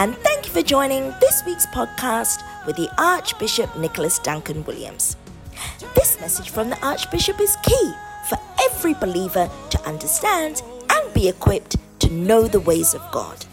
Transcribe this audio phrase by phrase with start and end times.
[0.00, 5.18] and thank you for joining this week's podcast with the Archbishop Nicholas Duncan Williams.
[5.94, 7.92] This message from the Archbishop is key
[8.26, 13.44] for every believer to understand and be equipped to know the ways of God.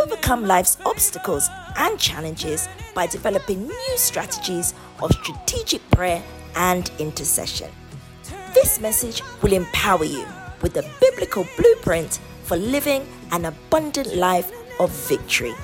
[0.00, 6.24] Overcome life's obstacles and challenges by developing new strategies of strategic prayer
[6.56, 7.70] and intercession.
[8.52, 10.26] This message will empower you
[10.60, 14.50] with the biblical blueprint for living an abundant life
[14.82, 15.54] of victory.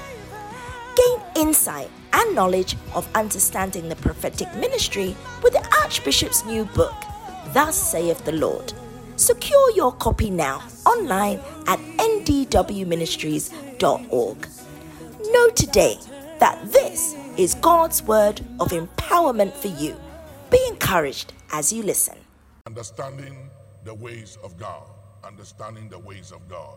[0.96, 6.94] Gain insight and knowledge of understanding the prophetic ministry with the Archbishop's new book,
[7.52, 8.72] Thus saith the Lord.
[9.16, 14.48] Secure your copy now online at ndwministries.org.
[15.32, 15.96] Know today
[16.38, 19.96] that this is God's word of empowerment for you.
[20.50, 22.16] Be encouraged as you listen.
[22.66, 23.50] Understanding
[23.84, 24.84] the ways of God.
[25.24, 26.76] Understanding the ways of God.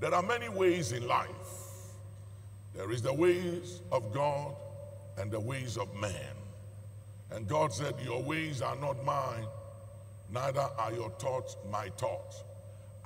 [0.00, 1.55] There are many ways in life.
[2.76, 4.54] There is the ways of God
[5.16, 6.36] and the ways of man.
[7.30, 9.46] And God said, Your ways are not mine,
[10.30, 12.44] neither are your thoughts my thoughts.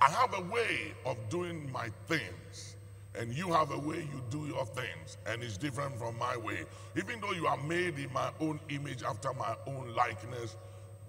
[0.01, 2.75] I have a way of doing my things,
[3.15, 6.65] and you have a way you do your things, and it's different from my way.
[6.97, 10.57] Even though you are made in my own image, after my own likeness,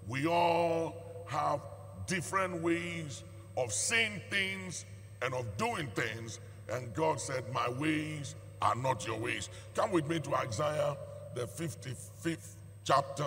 [0.07, 1.59] we all have
[2.07, 3.23] different ways
[3.57, 4.85] of saying things
[5.21, 6.39] and of doing things.
[6.69, 9.49] And God said, My ways are not your ways.
[9.75, 10.95] Come with me to Isaiah,
[11.35, 13.25] the 55th chapter,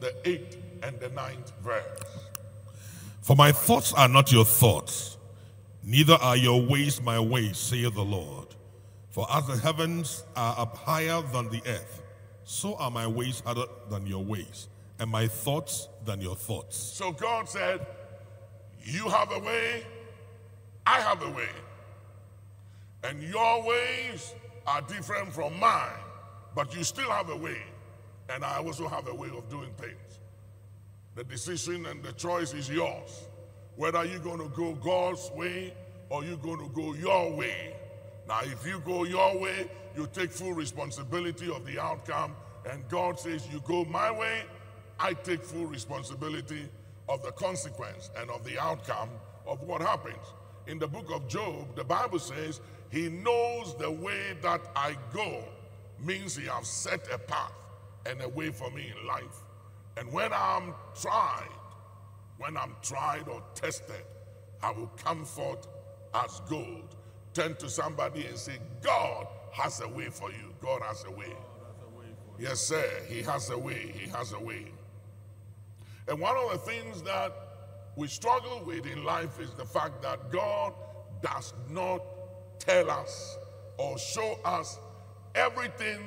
[0.00, 1.84] the 8th and the 9th verse.
[3.22, 5.16] For my thoughts are not your thoughts,
[5.82, 8.48] neither are your ways my ways, saith the Lord.
[9.10, 12.02] For as the heavens are up higher than the earth,
[12.44, 16.76] so are my ways higher than your ways, and my thoughts than your thoughts.
[16.76, 17.86] So God said,
[18.82, 19.84] You have a way,
[20.86, 21.48] I have a way.
[23.04, 24.34] And your ways
[24.68, 25.98] are different from mine,
[26.54, 27.62] but you still have a way.
[28.28, 30.20] And I also have a way of doing things.
[31.14, 33.24] The decision and the choice is yours.
[33.76, 35.72] Whether you're going to go God's way
[36.10, 37.74] or you're going to go your way.
[38.28, 42.36] Now, if you go your way, you take full responsibility of the outcome.
[42.70, 44.42] And God says, You go my way,
[45.00, 46.68] I take full responsibility
[47.08, 49.08] of the consequence and of the outcome
[49.46, 50.34] of what happens.
[50.66, 55.44] In the book of Job, the Bible says, He knows the way that I go,
[56.00, 57.52] means He has set a path
[58.06, 59.44] and a way for me in life.
[59.96, 61.48] And when I'm tried,
[62.38, 64.04] when I'm tried or tested,
[64.62, 65.66] I will come forth
[66.14, 66.96] as gold.
[67.34, 70.54] Turn to somebody and say, God has a way for you.
[70.60, 71.34] God has a way.
[72.38, 72.88] Yes, sir.
[73.08, 73.92] He has a way.
[73.94, 74.66] He has a way.
[76.06, 77.32] And one of the things that
[77.96, 80.72] we struggle with in life is the fact that God
[81.20, 82.00] does not
[82.58, 83.38] tell us
[83.76, 84.78] or show us
[85.34, 86.00] everything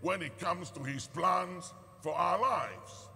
[0.00, 3.08] when it comes to his plans for our lives.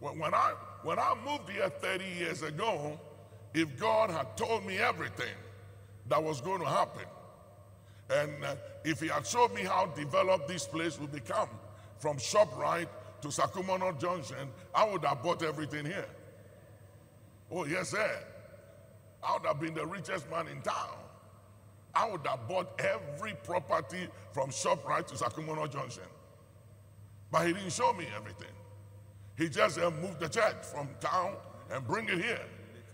[0.00, 2.98] When, when, I, when I moved here 30 years ago,
[3.54, 5.34] if God had told me everything
[6.08, 7.04] that was going to happen,
[8.10, 8.54] and uh,
[8.84, 11.48] if he had showed me how developed this place would become,
[11.98, 12.88] from ShopRite
[13.22, 16.06] to Sakumono Junction, I would have bought everything here.
[17.50, 18.18] Oh, yes, sir.
[19.22, 20.98] I would have been the richest man in town.
[21.96, 26.02] I would have bought every property from ShopRite to Sakumono Junction.
[27.30, 28.52] But he didn't show me everything.
[29.38, 31.36] He just uh, moved the church from town
[31.72, 32.44] and bring it here.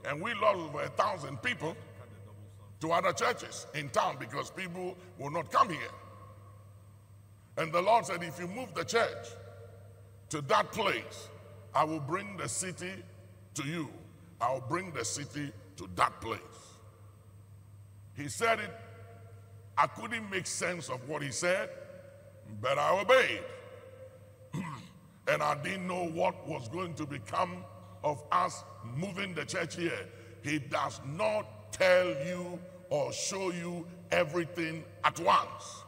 [0.08, 1.76] And we lost over a thousand people
[2.80, 5.78] to other churches in town because people will not come here.
[7.56, 9.26] And the Lord said, if you move the church
[10.30, 11.28] to that place,
[11.74, 12.92] I will bring the city
[13.54, 13.88] to you.
[14.40, 16.40] I'll bring the city to that place.
[18.16, 18.70] He said it.
[19.76, 21.70] I couldn't make sense of what he said,
[22.60, 23.42] but I obeyed.
[25.28, 27.64] and I didn't know what was going to become
[28.04, 28.64] of us
[28.96, 30.06] moving the church here.
[30.42, 32.58] He does not tell you
[32.90, 35.82] or show you everything at once.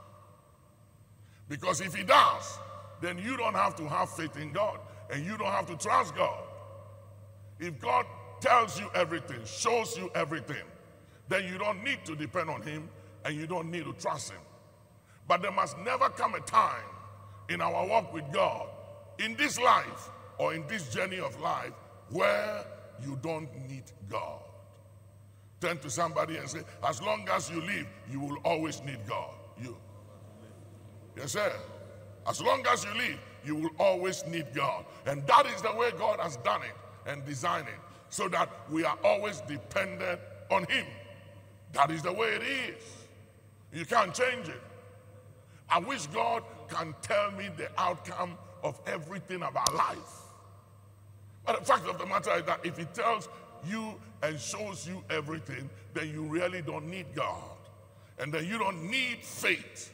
[1.48, 2.58] Because if he does,
[3.00, 4.78] then you don't have to have faith in God
[5.10, 6.42] and you don't have to trust God.
[7.60, 8.06] If God
[8.40, 10.64] tells you everything, shows you everything,
[11.28, 12.88] then you don't need to depend on him
[13.24, 14.40] and you don't need to trust him.
[15.26, 16.84] But there must never come a time
[17.48, 18.68] in our walk with God,
[19.18, 21.72] in this life or in this journey of life,
[22.10, 22.64] where
[23.02, 24.40] you don't need God.
[25.60, 29.30] Turn to somebody and say, as long as you live, you will always need God.
[29.62, 29.76] You.
[31.16, 31.52] Yes, sir.
[32.26, 34.84] As long as you live, you will always need God.
[35.06, 36.74] And that is the way God has done it
[37.10, 40.86] and designed it so that we are always dependent on Him.
[41.72, 43.03] That is the way it is.
[43.74, 44.62] You can't change it.
[45.68, 50.22] I wish God can tell me the outcome of everything our life.
[51.44, 53.28] But the fact of the matter is that if He tells
[53.66, 57.42] you and shows you everything, then you really don't need God.
[58.20, 59.92] And then you don't need faith.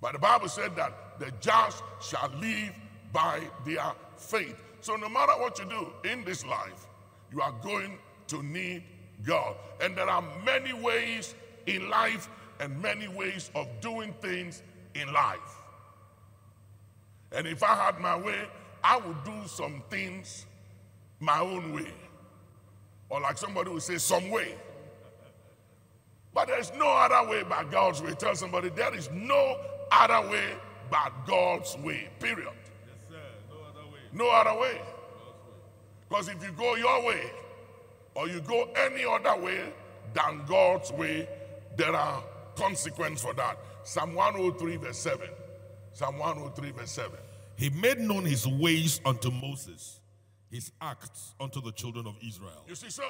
[0.00, 2.72] But the Bible said that the just shall live
[3.12, 4.60] by their faith.
[4.80, 6.88] So no matter what you do in this life,
[7.32, 8.82] you are going to need
[9.22, 9.56] God.
[9.80, 11.34] And there are many ways
[11.66, 12.28] in life
[12.64, 14.62] and many ways of doing things
[14.94, 15.60] in life.
[17.32, 18.40] And if I had my way,
[18.82, 20.46] I would do some things
[21.20, 21.92] my own way.
[23.10, 24.54] Or like somebody would say, some way.
[26.32, 28.14] But there's no other way but God's way.
[28.14, 29.58] Tell somebody, there is no
[29.92, 30.54] other way
[30.90, 32.48] but God's way, period.
[32.48, 33.16] Yes, sir.
[33.50, 34.00] No other way.
[34.12, 34.80] No other way.
[36.08, 37.30] Because if you go your way
[38.14, 39.60] or you go any other way
[40.14, 41.28] than God's way,
[41.76, 42.22] there are
[42.56, 43.58] consequences for that.
[43.84, 45.28] Psalm 103, verse 7.
[45.92, 47.12] Psalm 103, verse 7.
[47.56, 50.00] He made known his ways unto Moses,
[50.50, 52.64] his acts unto the children of Israel.
[52.66, 53.04] You see, so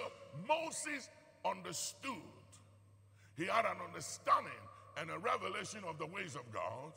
[0.46, 1.08] Moses
[1.44, 2.12] understood.
[3.37, 4.52] He had an understanding
[4.96, 6.93] and a revelation of the ways of God.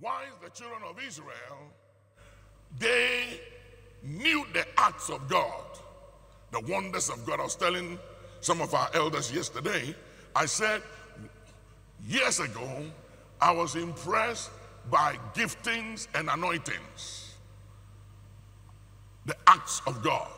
[0.00, 1.72] Why is the children of Israel?
[2.78, 3.40] They
[4.02, 5.64] knew the acts of God,
[6.52, 7.40] the wonders of God.
[7.40, 7.98] I was telling
[8.40, 9.94] some of our elders yesterday,
[10.34, 10.82] I said,
[12.08, 12.68] years ago,
[13.40, 14.50] I was impressed
[14.90, 17.34] by giftings and anointings,
[19.26, 20.28] the acts of God.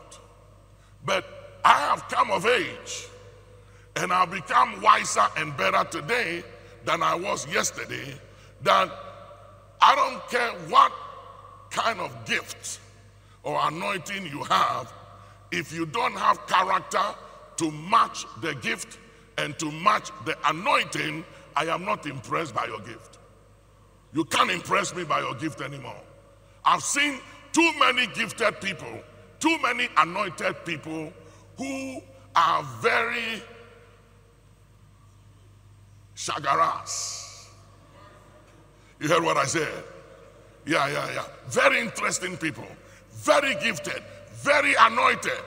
[1.05, 1.25] But
[1.63, 3.07] I have come of age
[3.95, 6.43] and I've become wiser and better today
[6.85, 8.13] than I was yesterday.
[8.63, 8.91] That
[9.81, 10.91] I don't care what
[11.71, 12.79] kind of gift
[13.43, 14.93] or anointing you have,
[15.51, 17.01] if you don't have character
[17.57, 18.99] to match the gift
[19.37, 23.17] and to match the anointing, I am not impressed by your gift.
[24.13, 26.01] You can't impress me by your gift anymore.
[26.65, 27.19] I've seen
[27.53, 28.99] too many gifted people,
[29.39, 31.11] too many anointed people
[31.57, 32.01] who
[32.35, 33.41] are very
[36.15, 37.47] shagaras.
[38.99, 39.83] You heard what I said?
[40.65, 41.25] Yeah, yeah, yeah.
[41.47, 42.67] Very interesting people,
[43.11, 44.03] very gifted,
[44.33, 45.43] very anointed,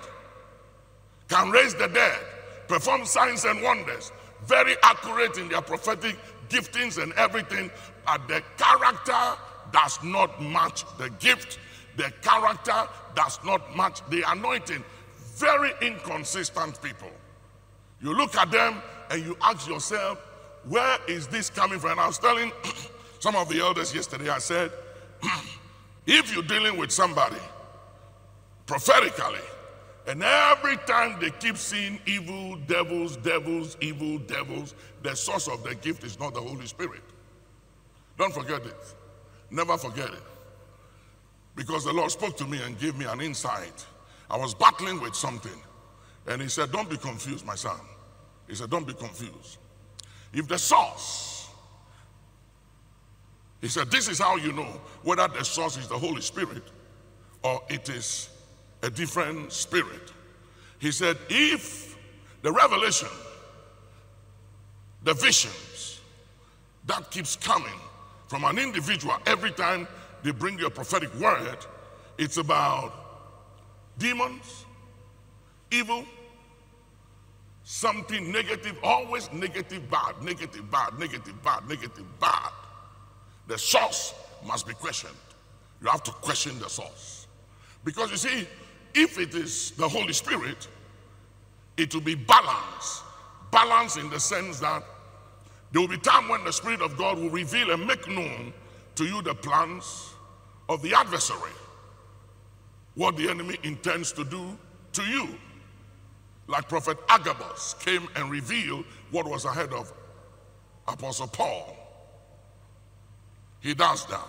[1.28, 2.18] can raise the dead,
[2.66, 4.10] perform signs and wonders,
[4.46, 6.16] very accurate in their prophetic
[6.48, 7.70] giftings and everything,
[8.06, 9.40] but the character
[9.72, 11.58] does not match the gift,
[11.96, 14.82] the character does not match the anointing.
[15.36, 17.10] Very inconsistent people.
[18.00, 20.18] You look at them and you ask yourself,
[20.68, 21.92] where is this coming from?
[21.92, 22.52] And I was telling
[23.18, 24.70] some of the elders yesterday, I said,
[26.06, 27.40] if you're dealing with somebody
[28.66, 29.40] prophetically,
[30.06, 35.74] and every time they keep seeing evil devils, devils, evil devils, the source of the
[35.76, 37.02] gift is not the Holy Spirit.
[38.18, 38.94] Don't forget it.
[39.50, 40.22] Never forget it.
[41.56, 43.86] Because the Lord spoke to me and gave me an insight.
[44.30, 45.58] I was battling with something.
[46.26, 47.78] And He said, Don't be confused, my son.
[48.46, 49.58] He said, Don't be confused.
[50.32, 51.48] If the source,
[53.60, 56.64] He said, This is how you know whether the source is the Holy Spirit
[57.42, 58.28] or it is
[58.84, 60.12] a different spirit.
[60.78, 61.96] He said, If
[62.42, 63.08] the revelation,
[65.02, 66.00] the visions
[66.86, 67.80] that keeps coming
[68.28, 69.88] from an individual every time
[70.22, 71.56] they bring you a prophetic word,
[72.18, 72.92] it's about
[73.98, 74.66] demons,
[75.70, 76.04] evil,
[77.64, 82.50] something negative, always negative, bad, negative, bad, negative, bad, negative, bad.
[83.46, 84.12] The source
[84.46, 85.14] must be questioned.
[85.80, 87.26] You have to question the source.
[87.82, 88.46] Because you see,
[88.94, 90.68] if it is the Holy Spirit,
[91.76, 93.02] it will be balanced.
[93.50, 94.82] Balance in the sense that
[95.72, 98.52] there will be time when the Spirit of God will reveal and make known
[98.94, 100.14] to you the plans
[100.68, 101.50] of the adversary,
[102.94, 104.56] what the enemy intends to do
[104.92, 105.28] to you.
[106.46, 109.92] Like Prophet Agabus came and revealed what was ahead of
[110.86, 111.76] Apostle Paul.
[113.60, 114.26] He does that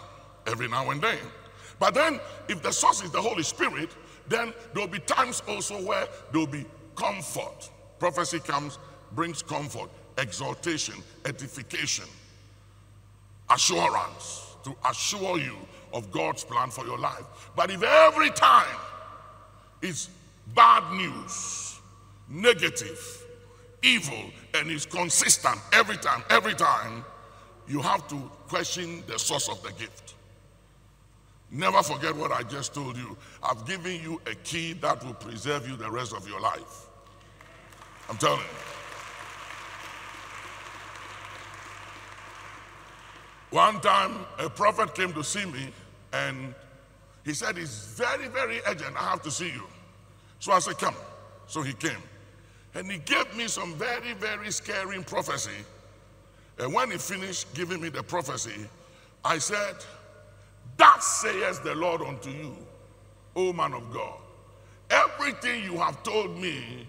[0.48, 1.20] every now and then.
[1.78, 3.90] But then, if the source is the Holy Spirit,
[4.28, 6.66] then there'll be times also where there'll be
[6.96, 7.70] comfort.
[8.00, 8.80] Prophecy comes,
[9.12, 12.06] brings comfort, exaltation, edification,
[13.50, 15.56] assurance to assure you
[15.94, 17.52] of God's plan for your life.
[17.56, 18.78] But if every time
[19.82, 20.10] it's
[20.54, 21.80] bad news,
[22.30, 23.26] negative,
[23.82, 27.06] evil, and it's consistent every time, every time,
[27.68, 28.18] you have to
[28.48, 30.15] question the source of the gift.
[31.52, 33.16] Never forget what I just told you.
[33.44, 36.88] I've given you a key that will preserve you the rest of your life.
[38.10, 38.46] I'm telling you.
[43.52, 45.70] One time, a prophet came to see me
[46.12, 46.54] and
[47.24, 48.96] he said, It's very, very urgent.
[48.96, 49.64] I have to see you.
[50.40, 50.96] So I said, Come.
[51.48, 52.02] So he came.
[52.74, 55.64] And he gave me some very, very scary prophecy.
[56.60, 58.68] And when he finished giving me the prophecy,
[59.24, 59.76] I said,
[60.78, 62.56] That says the Lord unto you,
[63.36, 64.20] O man of God.
[64.90, 66.88] Everything you have told me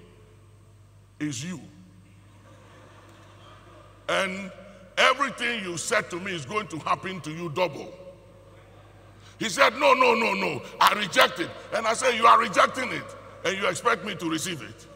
[1.19, 1.61] is you.
[4.09, 4.51] And
[4.99, 7.93] everything you said to me is going to happen to you double.
[9.39, 10.63] He said, No, no, no, no.
[10.81, 11.51] I reject it.
[11.75, 14.87] And I said, You are rejecting it, and you expect me to receive it.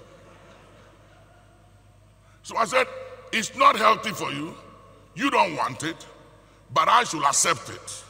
[2.42, 2.86] So I said,
[3.32, 4.54] It's not healthy for you.
[5.14, 6.06] You don't want it,
[6.72, 8.04] but I should accept it.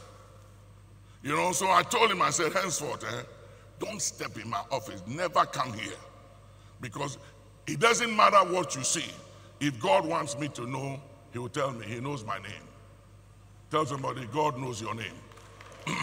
[1.23, 3.23] You know, so I told him, I said, Henceforth, eh,
[3.79, 5.03] don't step in my office.
[5.07, 5.93] Never come here.
[6.79, 7.17] Because
[7.67, 9.05] it doesn't matter what you see.
[9.59, 10.99] If God wants me to know,
[11.31, 11.85] He will tell me.
[11.85, 12.67] He knows my name.
[13.71, 15.13] Tell somebody, God knows your name.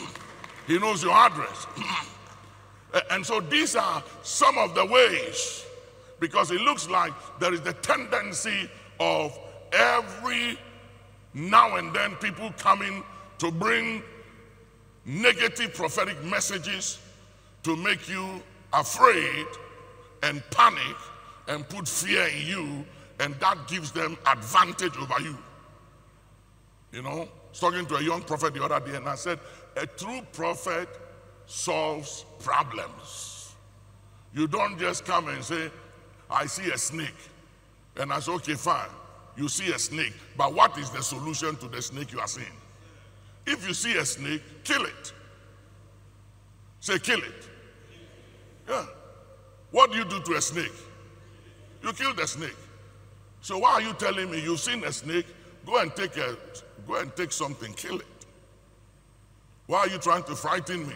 [0.66, 1.66] he knows your address.
[3.10, 5.66] and so these are some of the ways,
[6.18, 9.38] because it looks like there is the tendency of
[9.72, 10.58] every
[11.34, 13.04] now and then people coming
[13.36, 14.02] to bring
[15.08, 16.98] negative prophetic messages
[17.62, 18.42] to make you
[18.74, 19.46] afraid
[20.22, 20.96] and panic
[21.48, 22.86] and put fear in you,
[23.18, 25.36] and that gives them advantage over you.
[26.92, 29.40] You know, I was talking to a young prophet the other day, and I said,
[29.76, 30.88] A true prophet
[31.46, 33.54] solves problems.
[34.34, 35.70] You don't just come and say,
[36.30, 37.16] I see a snake.
[37.96, 38.88] And I say, Okay, fine.
[39.36, 42.46] You see a snake, but what is the solution to the snake you are seeing?
[43.48, 45.12] If you see a snake, kill it.
[46.80, 47.48] Say, kill it.
[48.68, 48.84] Yeah.
[49.70, 50.74] What do you do to a snake?
[51.82, 52.56] You kill the snake.
[53.40, 55.24] So why are you telling me you've seen a snake?
[55.64, 56.36] Go and take a
[56.86, 58.26] go and take something, kill it.
[59.66, 60.94] Why are you trying to frighten me?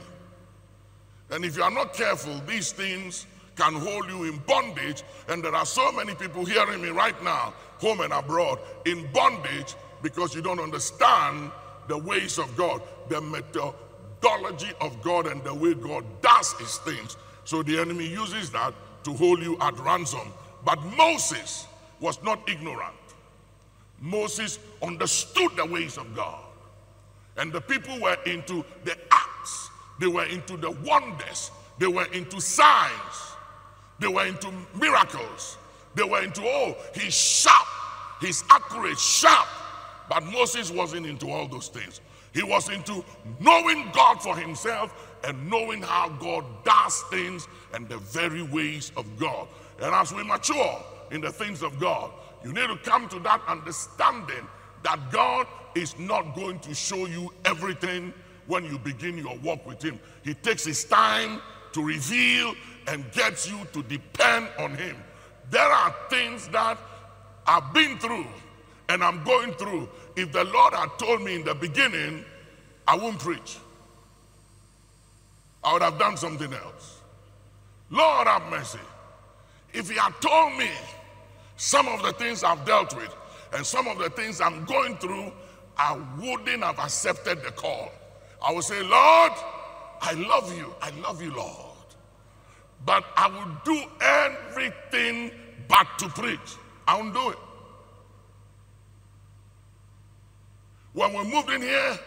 [1.30, 5.02] And if you are not careful, these things can hold you in bondage.
[5.28, 9.74] And there are so many people hearing me right now, home and abroad, in bondage
[10.02, 11.50] because you don't understand
[11.88, 17.16] the ways of God, the methodology of God, and the way God does his things.
[17.44, 18.72] So the enemy uses that
[19.04, 20.32] to hold you at ransom.
[20.64, 21.66] But Moses
[22.00, 22.94] was not ignorant.
[24.00, 26.40] Moses understood the ways of God.
[27.36, 29.70] And the people were into the acts,
[30.00, 33.36] they were into the wonders, they were into signs,
[33.98, 35.56] they were into miracles,
[35.94, 37.66] they were into, oh, he's sharp,
[38.20, 39.48] he's accurate, sharp.
[40.12, 42.02] But Moses wasn't into all those things.
[42.34, 43.02] He was into
[43.40, 49.06] knowing God for himself and knowing how God does things and the very ways of
[49.18, 49.48] God.
[49.80, 52.10] And as we mature in the things of God,
[52.44, 54.46] you need to come to that understanding
[54.82, 58.12] that God is not going to show you everything
[58.46, 59.98] when you begin your walk with Him.
[60.24, 61.40] He takes His time
[61.72, 62.54] to reveal
[62.86, 64.98] and gets you to depend on Him.
[65.50, 66.76] There are things that
[67.46, 68.26] I've been through
[68.92, 69.88] and I'm going through.
[70.16, 72.24] If the Lord had told me in the beginning,
[72.86, 73.56] I wouldn't preach.
[75.64, 77.00] I would have done something else.
[77.90, 78.80] Lord have mercy.
[79.72, 80.68] If He had told me
[81.56, 83.14] some of the things I've dealt with
[83.54, 85.32] and some of the things I'm going through,
[85.78, 87.90] I wouldn't have accepted the call.
[88.46, 89.32] I would say, Lord,
[90.02, 90.74] I love you.
[90.82, 91.56] I love you, Lord.
[92.84, 95.30] But I will do everything
[95.66, 96.56] but to preach.
[96.86, 97.38] I won't do it.
[100.92, 101.98] When we moved in here,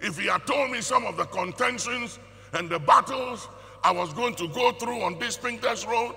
[0.00, 2.18] if he had told me some of the contentions
[2.52, 3.48] and the battles
[3.82, 6.16] I was going to go through on this Spintex Road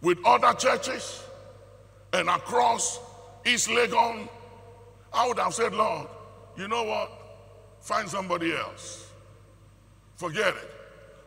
[0.00, 1.22] with other churches
[2.12, 2.98] and across
[3.46, 4.28] East Legon,
[5.12, 6.08] I would have said, Lord,
[6.56, 7.10] you know what?
[7.80, 9.10] Find somebody else.
[10.16, 10.70] Forget it.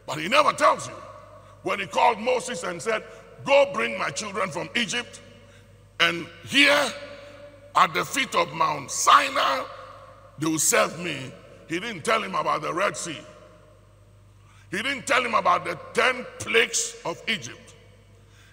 [0.05, 0.93] But he never tells you.
[1.63, 3.03] When he called Moses and said,
[3.45, 5.21] Go bring my children from Egypt,
[5.99, 6.93] and here
[7.75, 9.63] at the feet of Mount Sinai,
[10.37, 11.31] they will serve me.
[11.67, 13.19] He didn't tell him about the Red Sea.
[14.71, 17.75] He didn't tell him about the 10 plagues of Egypt.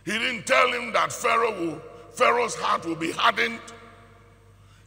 [0.05, 3.61] He didn't tell him that Pharaoh will, Pharaoh's heart will be hardened.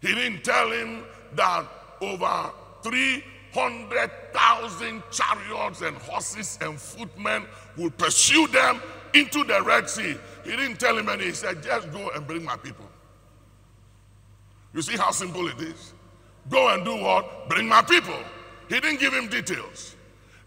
[0.01, 1.03] He didn't tell him
[1.35, 1.65] that
[2.01, 2.51] over
[2.83, 7.45] 300,000 chariots and horses and footmen
[7.77, 8.81] will pursue them
[9.13, 10.15] into the Red Sea.
[10.43, 11.25] He didn't tell him any.
[11.25, 12.85] He said, just go and bring my people.
[14.73, 15.93] You see how simple it is?
[16.49, 17.47] Go and do what?
[17.49, 18.17] Bring my people.
[18.67, 19.95] He didn't give him details.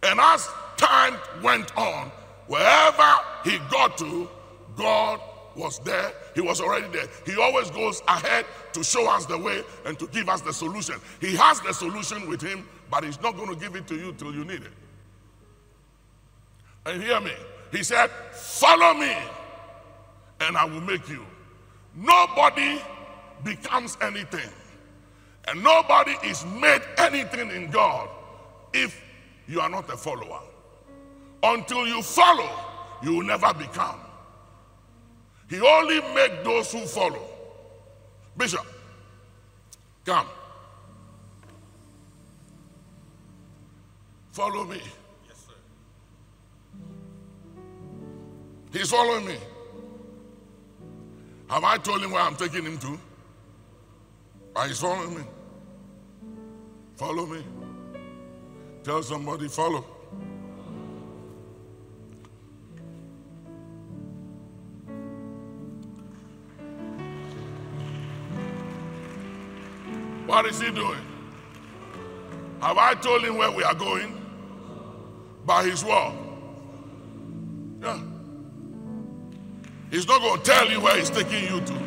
[0.03, 2.11] And as time went on,
[2.49, 3.15] wherever
[3.45, 4.29] he got to,
[4.77, 5.21] God
[5.55, 7.07] was there, he was already there.
[7.25, 10.97] He always goes ahead to show us the way and to give us the solution.
[11.21, 14.13] He has the solution with him, but he's not going to give it to you
[14.13, 14.73] till you need it.
[16.85, 17.33] And hear me.
[17.73, 19.17] He said, Follow me,
[20.41, 21.25] and I will make you.
[21.95, 22.81] Nobody
[23.45, 24.51] becomes anything,
[25.49, 28.09] and nobody is made anything in God
[28.73, 29.03] if
[29.49, 30.41] you are not a follower.
[31.43, 32.51] Until you follow,
[33.03, 34.01] you will never become.
[35.49, 37.23] He only made those who follow.
[38.37, 38.67] Bishop,
[40.05, 40.27] come.
[44.33, 44.81] Follow me.
[45.27, 45.55] Yes, sir.
[48.73, 49.37] He's following me.
[51.49, 52.99] Have I told him where I'm taking him to?
[54.57, 55.23] But he's following me.
[56.97, 57.45] Follow me.
[58.85, 59.83] Tell somebody, follow.
[70.25, 71.01] What is he doing?
[72.63, 74.19] Have I told him where we are going?
[75.45, 76.15] By his word.
[77.83, 78.01] Yeah.
[79.91, 81.86] He's not going to tell you where he's taking you to.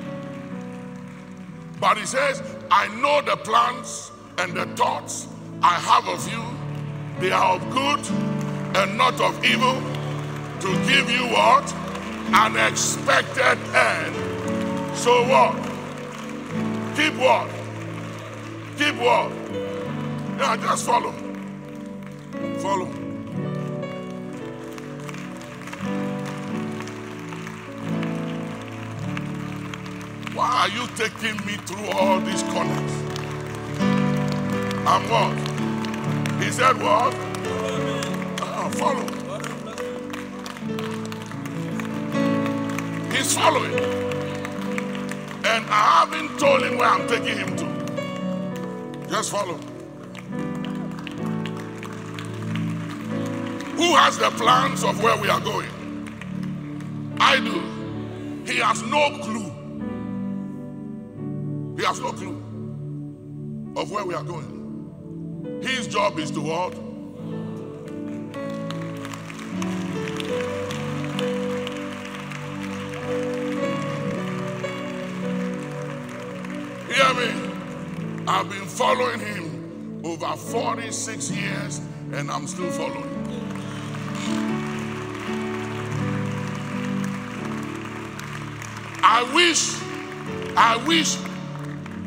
[1.80, 5.28] But he says, I know the plans and the thoughts
[5.62, 6.44] I have of you.
[7.20, 8.00] They are of good
[8.78, 9.76] and not of evil
[10.62, 11.74] to give you what?
[12.34, 14.16] An expected end.
[14.96, 15.56] So what?
[16.96, 17.50] Keep what?
[18.78, 19.32] Keep what?
[20.38, 21.14] Yeah, just follow.
[22.60, 23.09] Follow.
[30.40, 32.92] Why are you taking me through all these corners?
[34.88, 35.36] I'm what?
[36.42, 37.14] He said what?
[38.42, 39.06] Uh, follow.
[43.12, 43.74] He's following.
[45.44, 49.10] And I haven't told him where I'm taking him to.
[49.10, 49.56] Just follow.
[53.76, 55.68] Who has the plans of where we are going?
[57.20, 58.50] I do.
[58.50, 59.49] He has no clue.
[61.90, 62.38] Has no clue
[63.76, 65.60] of where we are going.
[65.64, 66.76] His job is to what?
[76.94, 78.24] Hear me.
[78.28, 81.82] I've been following him over 46 years
[82.14, 83.10] and I'm still following.
[89.02, 89.74] I wish,
[90.56, 91.18] I wish,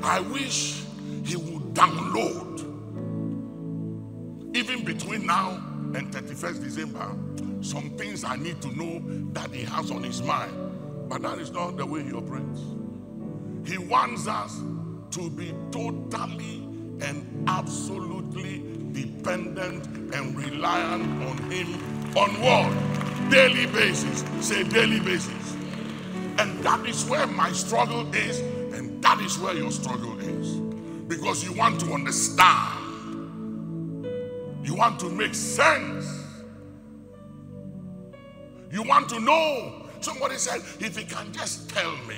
[0.03, 0.83] I wish
[1.25, 2.61] he would download,
[4.55, 5.62] even between now
[5.95, 7.17] and 31st December,
[7.62, 9.01] some things I need to know
[9.33, 10.53] that he has on his mind.
[11.09, 12.61] But that is not the way he operates.
[13.65, 14.59] He wants us
[15.12, 16.67] to be totally
[17.01, 18.62] and absolutely
[18.93, 21.69] dependent and reliant on him
[22.17, 23.31] on what?
[23.31, 24.25] Daily basis.
[24.41, 25.57] Say daily basis.
[26.38, 28.41] And that is where my struggle is,
[28.75, 30.57] and that is where your struggle is.
[31.09, 32.79] Because you want to understand,
[34.65, 36.07] you want to make sense,
[38.71, 39.87] you want to know.
[40.01, 42.17] Somebody said, if he can just tell me,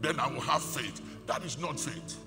[0.00, 1.00] then I will have faith.
[1.26, 2.18] That is not faith.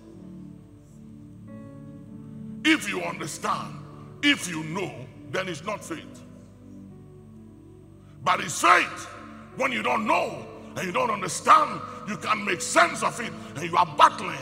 [2.64, 3.76] If you understand,
[4.24, 4.92] if you know,
[5.32, 6.24] then it's not faith.
[8.24, 9.06] But it's faith
[9.58, 10.47] when you don't know
[10.78, 14.38] and you don't understand, you can't make sense of it and you are battling.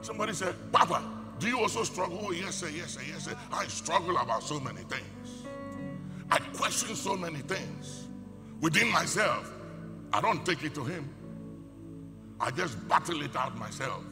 [0.00, 1.02] Somebody said, Papa,
[1.38, 2.18] do you also struggle?
[2.22, 3.36] Oh, yes, sir, yes, sir, yes, sir.
[3.52, 5.44] I struggle about so many things.
[6.30, 8.06] I question so many things
[8.60, 9.52] within myself.
[10.14, 11.10] I don't take it to him.
[12.40, 14.02] I just battle it out myself.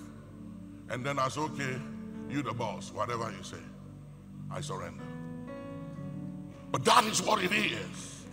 [0.90, 1.80] And then I say, okay,
[2.28, 3.62] you the boss, whatever you say,
[4.50, 5.02] I surrender.
[6.70, 8.24] But that is what it is.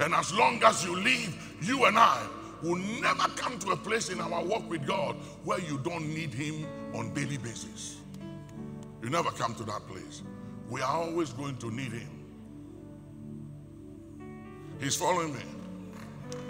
[0.00, 2.26] And as long as you live, you and I
[2.62, 6.32] will never come to a place in our walk with God where you don't need
[6.32, 7.98] Him on daily basis.
[9.02, 10.22] You never come to that place.
[10.68, 12.18] We are always going to need Him.
[14.80, 15.40] He's following me.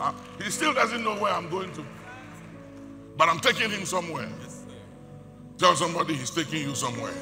[0.01, 1.85] Uh, he still doesn't know where I'm going to,
[3.17, 4.29] but I'm taking him somewhere.
[5.57, 7.15] Tell somebody he's taking you somewhere.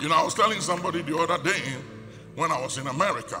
[0.00, 1.60] You know, I was telling somebody the other day
[2.34, 3.40] when I was in America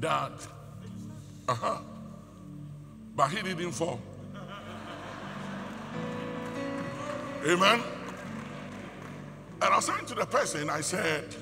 [0.00, 0.32] that,
[1.48, 1.78] uh huh,
[3.14, 4.00] but he didn't fall.
[7.46, 7.82] Amen.
[9.60, 11.34] And I saying to the person, I said,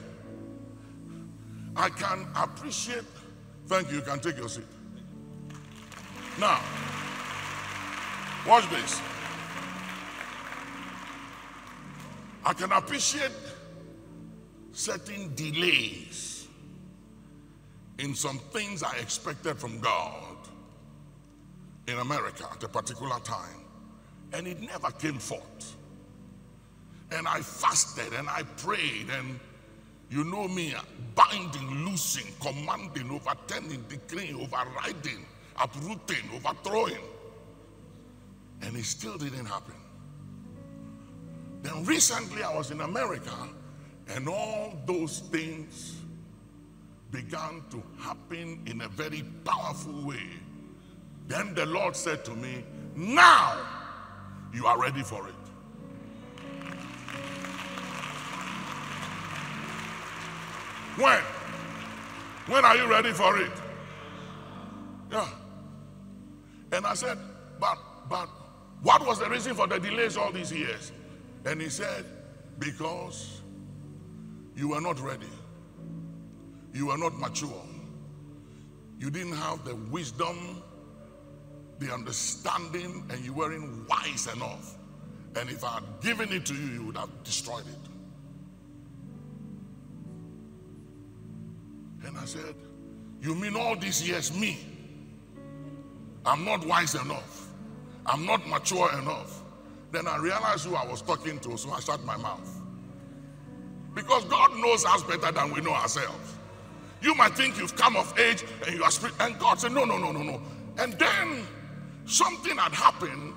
[1.77, 3.05] I can appreciate,
[3.67, 4.65] thank you, you can take your seat.
[6.39, 6.61] Now,
[8.47, 9.01] watch this.
[12.45, 13.31] I can appreciate
[14.73, 16.42] certain delays
[17.99, 20.37] in some things I expected from God
[21.89, 23.61] in America at a particular time,
[24.33, 25.77] and it never came forth.
[27.11, 29.39] And I fasted and I prayed, and
[30.11, 30.75] you know me,
[31.15, 35.27] binding, loosing, commanding, overturning, decreeing, overriding,
[35.57, 37.03] uprooting, overthrowing.
[38.63, 39.75] And it still didn't happen.
[41.63, 43.35] Then recently I was in America
[44.09, 46.02] and all those things
[47.13, 50.31] began to happen in a very powerful way.
[51.29, 52.65] Then the Lord said to me,
[52.97, 53.61] Now
[54.53, 55.35] you are ready for it.
[60.97, 61.23] When?
[62.47, 63.53] When are you ready for it?
[65.11, 65.29] Yeah.
[66.73, 67.19] And I said,
[67.61, 68.29] But, but,
[68.83, 70.93] what was the reason for the delays all these years?
[71.45, 72.05] And he said,
[72.59, 73.43] Because
[74.57, 75.29] you were not ready.
[76.73, 77.63] You were not mature.
[78.99, 80.63] You didn't have the wisdom,
[81.79, 84.77] the understanding, and you weren't wise enough.
[85.37, 87.89] And if I had given it to you, you would have destroyed it.
[92.07, 92.55] And I said,
[93.21, 94.59] You mean all these years, me?
[96.25, 97.49] I'm not wise enough.
[98.07, 99.43] I'm not mature enough.
[99.91, 102.61] Then I realized who I was talking to, so I shut my mouth.
[103.95, 106.37] Because God knows us better than we know ourselves.
[107.03, 109.85] You might think you've come of age and you are spirit, and God said, No,
[109.85, 110.41] no, no, no, no.
[110.79, 111.47] And then
[112.07, 113.35] something had happened,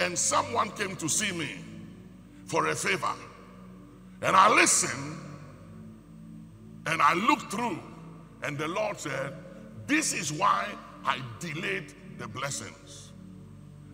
[0.00, 1.56] and someone came to see me
[2.44, 3.14] for a favor.
[4.20, 5.18] And I listened,
[6.86, 7.78] and I looked through,
[8.42, 9.34] and the Lord said,
[9.86, 10.68] This is why
[11.04, 13.12] I delayed the blessings.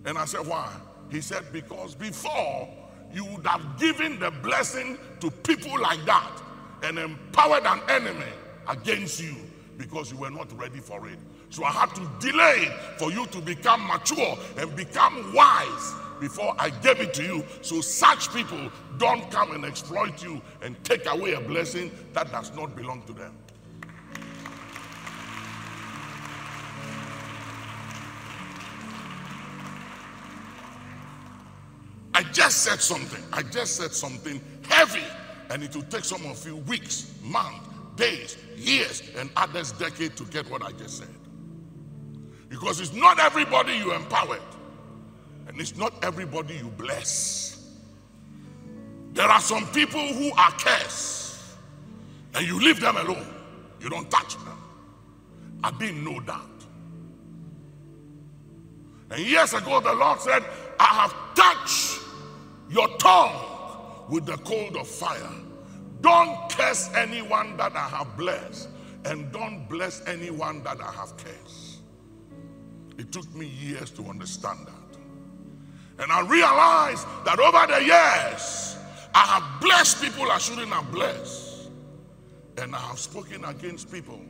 [0.05, 0.73] And I said, Why?
[1.09, 2.69] He said, Because before
[3.15, 6.43] you would have given the blessing to people like that
[6.83, 8.33] and empowered an enemy
[8.68, 9.35] against you
[9.76, 11.18] because you were not ready for it.
[11.50, 16.70] So I had to delay for you to become mature and become wise before I
[16.70, 17.44] gave it to you.
[17.62, 22.54] So such people don't come and exploit you and take away a blessing that does
[22.54, 23.35] not belong to them.
[32.14, 33.22] I just said something.
[33.33, 35.04] I just said something heavy,
[35.50, 37.68] and it will take some of you weeks, months,
[37.99, 41.09] days, years, and others decades to get what I just said.
[42.49, 44.41] Because it's not everybody you empowered,
[45.47, 47.75] and it's not everybody you bless.
[49.13, 51.41] There are some people who are cursed,
[52.35, 53.27] and you leave them alone.
[53.81, 54.59] You don't touch them.
[55.63, 56.41] I didn't know that.
[59.11, 60.45] And years ago, the Lord said,
[60.79, 62.01] I have touched
[62.71, 65.31] your tongue with the cold of fire.
[66.01, 68.69] Don't curse anyone that I have blessed,
[69.05, 71.81] and don't bless anyone that I have cursed.
[72.99, 76.03] It took me years to understand that.
[76.03, 78.77] And I realized that over the years,
[79.15, 81.71] I have blessed people I shouldn't have blessed.
[82.59, 84.21] And I have spoken against people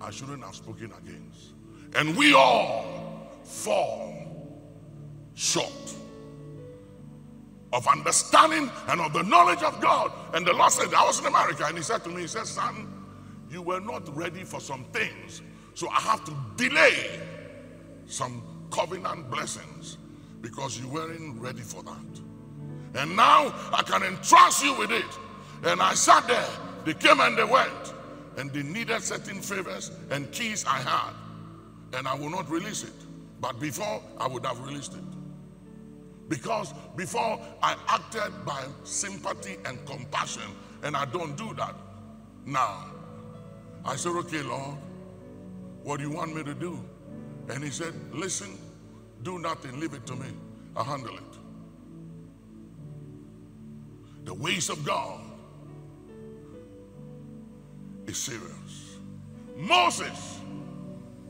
[0.00, 1.52] I shouldn't have spoken against.
[1.94, 4.14] And we all fall
[5.34, 5.94] short
[7.74, 10.12] of understanding and of the knowledge of God.
[10.32, 12.46] And the Lord said, I was in America, and He said to me, He said,
[12.46, 12.88] Son,
[13.50, 15.42] you were not ready for some things,
[15.74, 17.20] so I have to delay
[18.06, 19.98] some covenant blessings
[20.40, 23.00] because you weren't ready for that.
[23.00, 25.18] And now I can entrust you with it.
[25.64, 26.48] And I sat there,
[26.84, 27.94] they came and they went,
[28.36, 31.12] and they needed certain favors and keys I had,
[31.98, 32.92] and I will not release it.
[33.40, 35.13] But before, I would have released it.
[36.28, 40.42] Because before I acted by sympathy and compassion,
[40.82, 41.74] and I don't do that.
[42.46, 42.86] Now,
[43.84, 44.76] I said, okay, Lord,
[45.82, 46.82] what do you want me to do?
[47.48, 48.58] And he said, listen,
[49.22, 50.28] do nothing, leave it to me.
[50.76, 51.22] I'll handle it.
[54.24, 55.20] The ways of God
[58.06, 58.96] is serious.
[59.56, 60.40] Moses,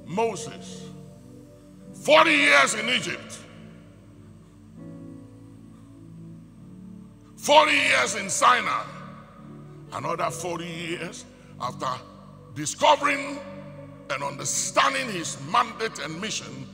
[0.07, 0.89] Moses,
[1.93, 3.39] 40 years in Egypt,
[7.45, 8.85] 40 years in Sinai,
[9.93, 11.27] another 40 years
[11.61, 11.91] after
[12.55, 13.39] discovering
[14.09, 16.67] and understanding his mandate and mission.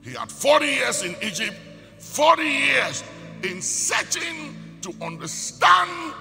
[0.00, 1.54] He had 40 years in Egypt,
[1.98, 3.04] 40 years
[3.42, 6.14] in searching to understand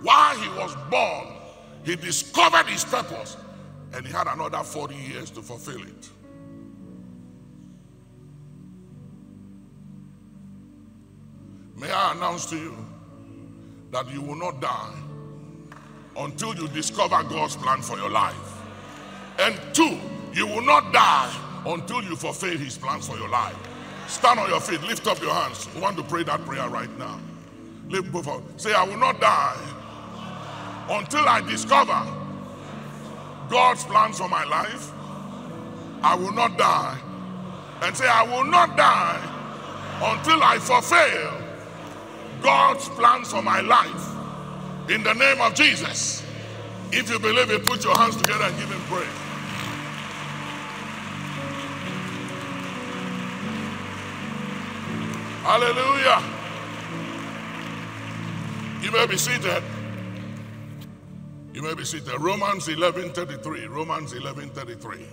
[0.00, 1.34] why he was born.
[1.84, 3.36] He discovered his purpose
[3.92, 6.08] and he had another 40 years to fulfill it.
[11.76, 12.74] May I announce to you
[13.94, 14.92] that you will not die
[16.16, 18.60] until you discover God's plan for your life.
[19.38, 19.98] And two,
[20.32, 21.32] you will not die
[21.64, 23.56] until you fulfill his plans for your life.
[24.08, 25.72] Stand on your feet, lift up your hands.
[25.74, 27.20] We want to pray that prayer right now.
[27.88, 28.42] Lift both up.
[28.56, 29.60] Say, I will not die
[30.90, 32.02] until I discover
[33.48, 34.90] God's plans for my life.
[36.02, 36.98] I will not die.
[37.82, 39.20] And say, I will not die
[40.02, 41.43] until I fulfill
[42.44, 44.90] God's plans for my life.
[44.90, 46.22] In the name of Jesus.
[46.92, 49.08] If you believe it, put your hands together and give him praise.
[55.42, 56.22] Hallelujah.
[58.82, 59.62] You may be seated.
[61.54, 62.20] You may be seated.
[62.20, 63.66] Romans 11:33.
[63.68, 65.06] Romans 11:33.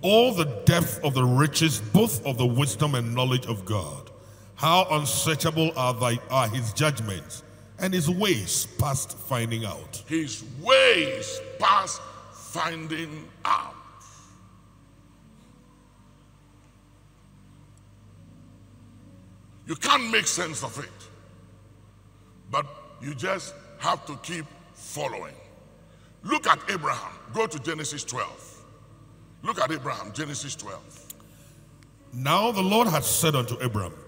[0.00, 4.03] All the depth of the riches, both of the wisdom and knowledge of God.
[4.64, 7.42] How unsearchable are thy are his judgments,
[7.78, 10.02] and his ways past finding out.
[10.06, 12.00] His ways past
[12.32, 13.74] finding out.
[19.66, 21.10] You can't make sense of it.
[22.50, 22.64] But
[23.02, 25.34] you just have to keep following.
[26.22, 27.12] Look at Abraham.
[27.34, 28.64] Go to Genesis 12.
[29.42, 30.80] Look at Abraham, Genesis 12.
[32.14, 33.58] Now the Lord had said unto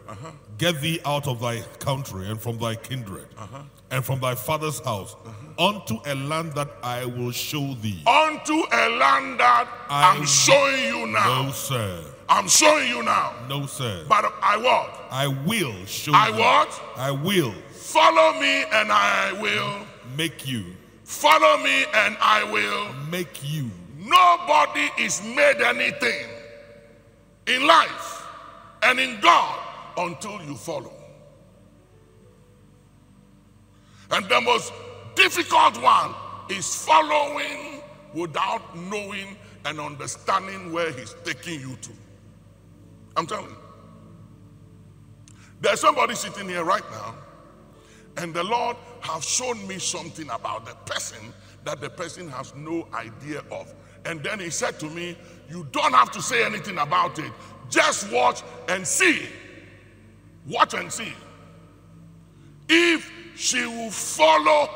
[0.08, 3.58] Abram, Get thee out of thy country and from thy kindred uh-huh.
[3.90, 5.68] and from thy father's house uh-huh.
[5.68, 8.02] unto a land that I will show thee.
[8.06, 11.42] Unto a land that I- I'm showing you now.
[11.44, 12.02] No, sir.
[12.28, 13.32] I'm showing you now.
[13.48, 14.04] No, sir.
[14.08, 15.06] But I what?
[15.10, 16.38] I will show I thee.
[16.38, 16.82] what?
[16.96, 19.86] I will Follow me and I will.
[20.16, 20.64] make you.
[21.04, 22.92] Follow me and I will.
[23.10, 23.70] Make you.
[23.98, 26.26] Nobody is made anything
[27.46, 28.26] in life
[28.82, 29.58] and in God
[29.96, 30.92] until you follow.
[34.10, 34.72] And the most
[35.14, 36.14] difficult one
[36.48, 37.82] is following
[38.14, 41.90] without knowing and understanding where He's taking you to.
[43.16, 43.56] I'm telling you.
[45.60, 47.14] There's somebody sitting here right now,
[48.18, 51.18] and the Lord have shown me something about the person
[51.64, 53.74] that the person has no idea of.
[54.04, 55.16] And then He said to me,
[55.50, 57.32] You don't have to say anything about it.
[57.68, 59.26] Just watch and see.
[60.48, 61.12] Watch and see.
[62.68, 64.68] If she will follow,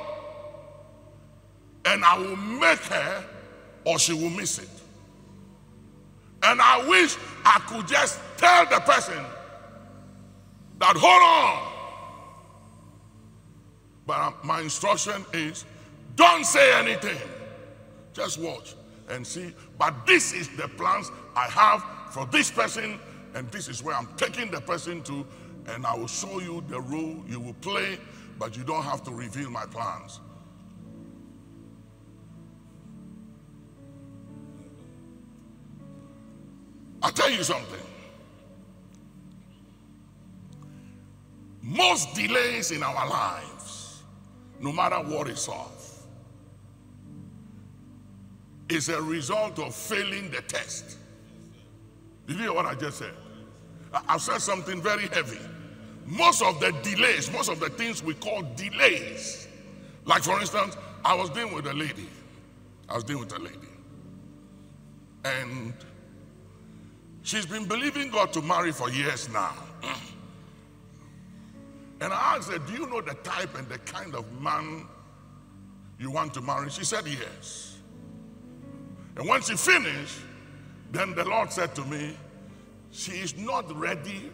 [1.85, 3.25] and I will make her,
[3.85, 4.69] or she will miss it.
[6.43, 9.25] And I wish I could just tell the person
[10.79, 11.73] that hold on.
[14.07, 15.65] But uh, my instruction is
[16.17, 17.19] don't say anything.
[18.13, 18.75] Just watch
[19.09, 19.55] and see.
[19.79, 22.99] But this is the plans I have for this person,
[23.35, 25.27] and this is where I'm taking the person to,
[25.75, 27.99] and I will show you the role you will play,
[28.39, 30.21] but you don't have to reveal my plans.
[37.03, 37.81] I'll tell you something.
[41.63, 44.03] Most delays in our lives,
[44.61, 45.81] no matter what is of,
[48.69, 50.99] is a result of failing the test.
[52.27, 53.15] Did you hear what I just said?
[53.93, 55.41] I- I've said something very heavy.
[56.11, 59.47] Most of the delays, most of the things we call delays,
[60.05, 62.09] like for instance, I was dealing with a lady.
[62.89, 63.57] I was dealing with a lady.
[65.25, 65.73] And
[67.23, 69.55] she's been believing God to marry for years now.
[72.03, 74.87] And I asked her, Do you know the type and the kind of man
[75.99, 76.71] you want to marry?
[76.71, 77.77] She said, Yes.
[79.17, 80.17] And when she finished,
[80.93, 82.17] then the Lord said to me,
[82.91, 84.31] She is not ready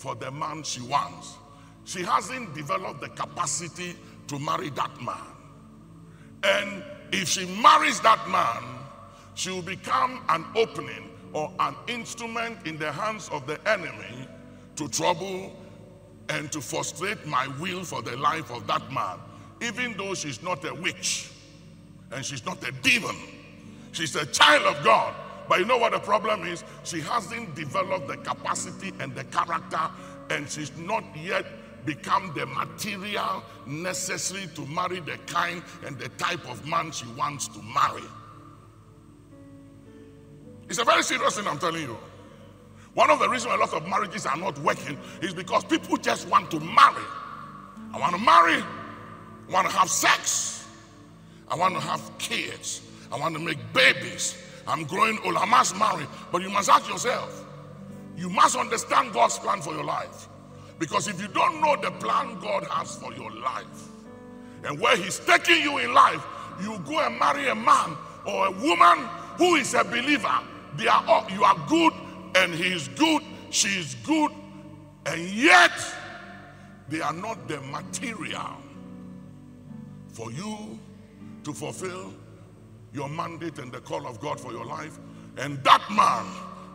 [0.00, 1.36] for the man she wants.
[1.84, 3.94] She hasn't developed the capacity
[4.28, 5.14] to marry that man.
[6.42, 6.82] And
[7.12, 8.64] if she marries that man,
[9.34, 14.26] she will become an opening or an instrument in the hands of the enemy
[14.76, 15.54] to trouble
[16.30, 19.18] and to frustrate my will for the life of that man,
[19.60, 21.30] even though she's not a witch
[22.12, 23.16] and she's not a demon.
[23.92, 25.14] She's a child of God.
[25.50, 26.62] But you know what the problem is?
[26.84, 29.80] She hasn't developed the capacity and the character,
[30.30, 31.44] and she's not yet
[31.84, 37.48] become the material necessary to marry the kind and the type of man she wants
[37.48, 38.04] to marry.
[40.68, 41.98] It's a very serious thing, I'm telling you.
[42.94, 46.28] One of the reasons a lot of marriages are not working is because people just
[46.28, 47.02] want to marry.
[47.92, 50.64] I want to marry, I want to have sex,
[51.48, 54.36] I want to have kids, I want to make babies.
[54.66, 56.06] I'm growing old, I must marry.
[56.30, 57.44] But you must ask yourself,
[58.16, 60.28] you must understand God's plan for your life.
[60.78, 63.88] Because if you don't know the plan God has for your life
[64.64, 66.24] and where He's taking you in life,
[66.62, 67.96] you go and marry a man
[68.26, 70.38] or a woman who is a believer.
[70.76, 71.92] They are all, you are good
[72.34, 74.30] and he is good, she is good,
[75.06, 75.72] and yet
[76.88, 78.56] they are not the material
[80.08, 80.78] for you
[81.44, 82.12] to fulfill
[82.92, 84.98] your mandate and the call of God for your life.
[85.36, 86.26] And that man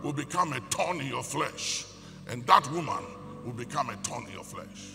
[0.02, 1.86] will become a thorn in your flesh,
[2.28, 3.04] and that woman
[3.44, 4.92] will become a thorn in your flesh.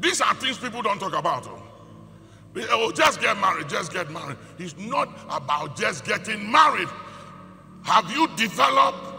[0.00, 1.46] These are things people don't talk about.
[1.48, 1.62] Oh.
[2.70, 4.36] Oh, just get married, just get married.
[4.58, 6.88] It's not about just getting married.
[7.84, 9.14] Have you developed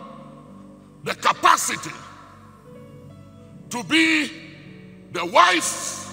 [1.04, 1.96] the capacity
[3.70, 4.32] to be
[5.12, 6.09] the wife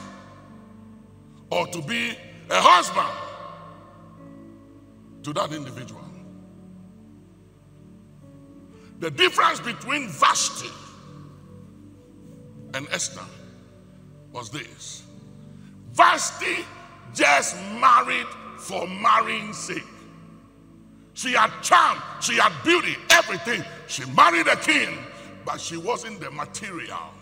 [1.50, 2.16] or to be
[2.50, 3.08] a husband
[5.22, 6.02] to that individual?
[8.98, 10.70] The difference between Vashti
[12.74, 13.24] and Esther
[14.32, 15.02] was this
[15.92, 16.64] Vashti
[17.14, 18.26] just married
[18.58, 19.82] for marrying's sake.
[21.14, 23.64] She had charm, she had beauty, everything.
[23.86, 24.98] She married a king,
[25.44, 27.14] but she wasn't the material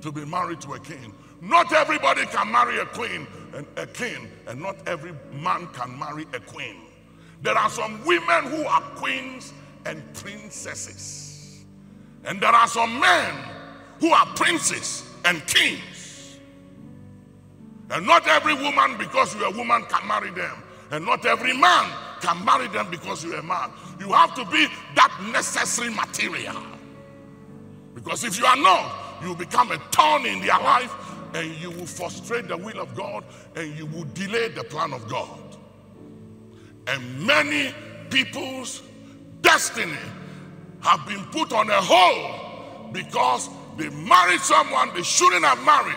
[0.00, 1.14] to be married to a king.
[1.40, 6.26] Not everybody can marry a queen and a king, and not every man can marry
[6.32, 6.76] a queen.
[7.42, 9.52] There are some women who are queens
[9.84, 11.64] and princesses,
[12.24, 13.34] and there are some men
[14.00, 16.38] who are princes and kings.
[17.90, 20.62] And not every woman, because you're a woman, can marry them.
[20.90, 23.70] And not every man can marry them because you're a man.
[24.00, 26.56] You have to be that necessary material.
[27.94, 30.92] Because if you are not, you become a thorn in their life
[31.34, 35.08] and you will frustrate the will of God and you will delay the plan of
[35.08, 35.56] God.
[36.86, 37.74] And many
[38.10, 38.82] people's
[39.42, 39.92] destiny
[40.80, 45.96] have been put on a hold because they married someone they shouldn't have married.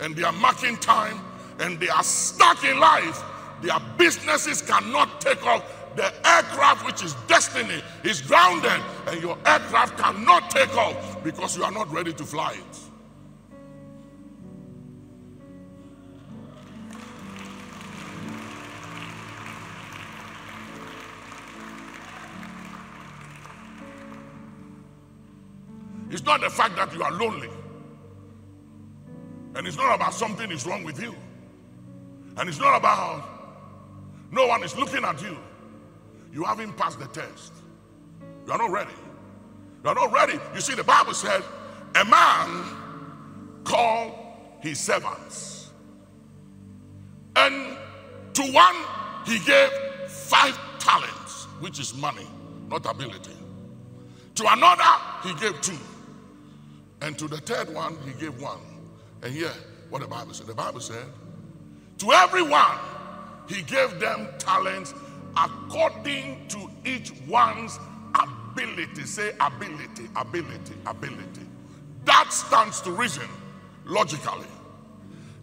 [0.00, 1.20] And they are marking time
[1.60, 3.22] and they are stuck in life.
[3.62, 5.62] Their businesses cannot take off.
[5.96, 11.64] The aircraft, which is destiny, is grounded, and your aircraft cannot take off because you
[11.64, 12.69] are not ready to fly it.
[26.10, 27.48] It's not the fact that you are lonely.
[29.54, 31.14] And it's not about something is wrong with you.
[32.36, 33.24] And it's not about
[34.30, 35.36] no one is looking at you.
[36.32, 37.52] You haven't passed the test.
[38.46, 38.94] You are not ready.
[39.82, 40.38] You are not ready.
[40.54, 41.42] You see, the Bible said,
[41.96, 42.76] a man
[43.64, 44.12] called
[44.60, 45.70] his servants.
[47.36, 47.76] And
[48.34, 48.76] to one
[49.26, 49.70] he gave
[50.08, 52.26] five talents, which is money,
[52.68, 53.36] not ability.
[54.36, 54.82] To another
[55.22, 55.78] he gave two.
[57.02, 58.60] And to the third one, he gave one.
[59.22, 59.52] And here,
[59.88, 60.46] what the Bible said.
[60.46, 61.06] The Bible said,
[61.98, 62.78] to everyone,
[63.48, 64.94] he gave them talents
[65.36, 67.78] according to each one's
[68.14, 69.02] ability.
[69.02, 71.46] Say ability, ability, ability.
[72.04, 73.28] That stands to reason
[73.84, 74.46] logically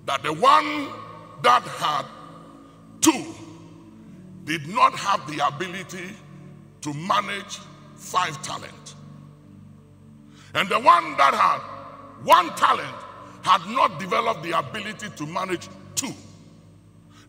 [0.06, 0.90] that the one
[1.44, 2.06] that had
[3.02, 3.26] two
[4.46, 6.16] did not have the ability
[6.82, 7.60] to manage
[7.96, 8.96] five talents.
[10.54, 11.60] And the one that had
[12.24, 12.96] one talent
[13.42, 16.14] had not developed the ability to manage two.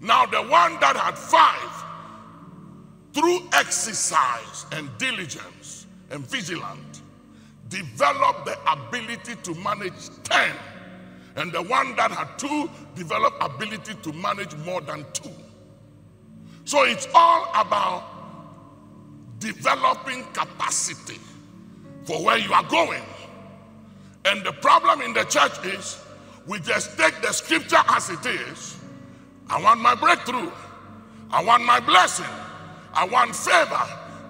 [0.01, 1.85] Now, the one that had five,
[3.13, 7.03] through exercise and diligence and vigilance,
[7.69, 10.57] developed the ability to manage 10.
[11.37, 15.31] And the one that had two developed ability to manage more than two.
[16.65, 18.05] So it's all about
[19.39, 21.19] developing capacity
[22.09, 23.03] for where you are going.
[24.25, 26.03] And the problem in the church is
[26.47, 28.79] we just take the scripture as it is.
[29.51, 30.51] I want my breakthrough.
[31.31, 32.35] I want my blessing.
[32.95, 33.83] I want favor.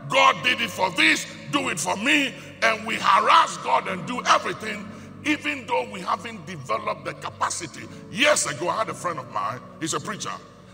[0.08, 2.34] God did it for this, do it for me.
[2.62, 4.88] And we harass God and do everything,
[5.24, 7.86] even though we haven't developed the capacity.
[8.10, 10.32] Years ago, I had a friend of mine, he's a preacher.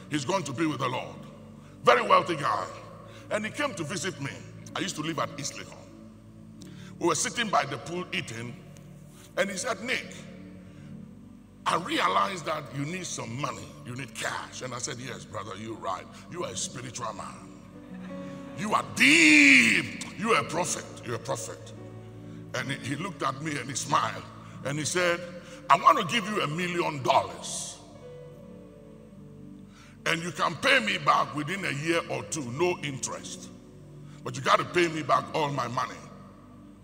[0.09, 1.17] He's going to be with the Lord.
[1.83, 2.67] Very wealthy guy.
[3.31, 4.31] And he came to visit me.
[4.75, 5.84] I used to live at East Legon.
[7.05, 8.57] We were sitting by the pool eating,
[9.37, 10.07] and he said, Nick,
[11.67, 14.63] I realized that you need some money, you need cash.
[14.63, 16.07] And I said, Yes, brother, you're right.
[16.33, 17.61] You are a spiritual man.
[18.57, 20.19] You are deep.
[20.19, 20.87] You are a prophet.
[21.05, 21.75] You're a prophet.
[22.55, 24.25] And he looked at me and he smiled
[24.65, 25.21] and he said,
[25.69, 27.77] I want to give you a million dollars.
[30.07, 33.51] And you can pay me back within a year or two, no interest.
[34.25, 35.97] But you got to pay me back all my money,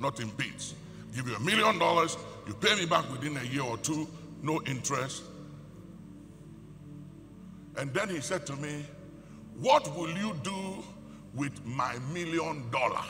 [0.00, 0.74] not in bits.
[1.14, 4.08] Give you a million dollars, you pay me back within a year or two,
[4.42, 5.22] no interest.
[7.76, 8.84] And then he said to me,
[9.60, 10.82] What will you do
[11.34, 13.04] with my million dollar?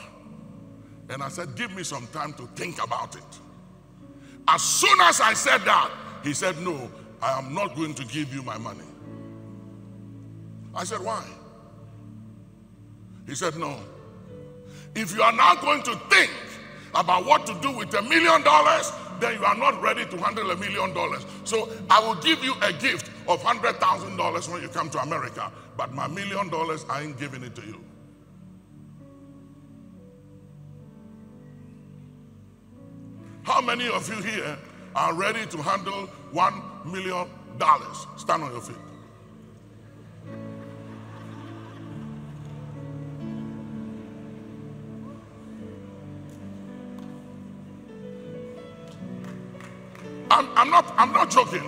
[1.09, 3.39] And I said, Give me some time to think about it.
[4.47, 5.91] As soon as I said that,
[6.23, 6.89] he said, No,
[7.21, 8.85] I am not going to give you my money.
[10.73, 11.25] I said, Why?
[13.27, 13.77] He said, No.
[14.93, 16.31] If you are now going to think
[16.95, 20.51] about what to do with a million dollars, then you are not ready to handle
[20.51, 21.25] a million dollars.
[21.43, 24.99] So I will give you a gift of hundred thousand dollars when you come to
[24.99, 27.83] America, but my million dollars, I ain't giving it to you.
[33.43, 34.57] How many of you here
[34.95, 37.27] are ready to handle one million
[37.57, 38.07] dollars?
[38.17, 38.77] Stand on your feet.
[50.61, 51.63] I'm, not I'm not joking.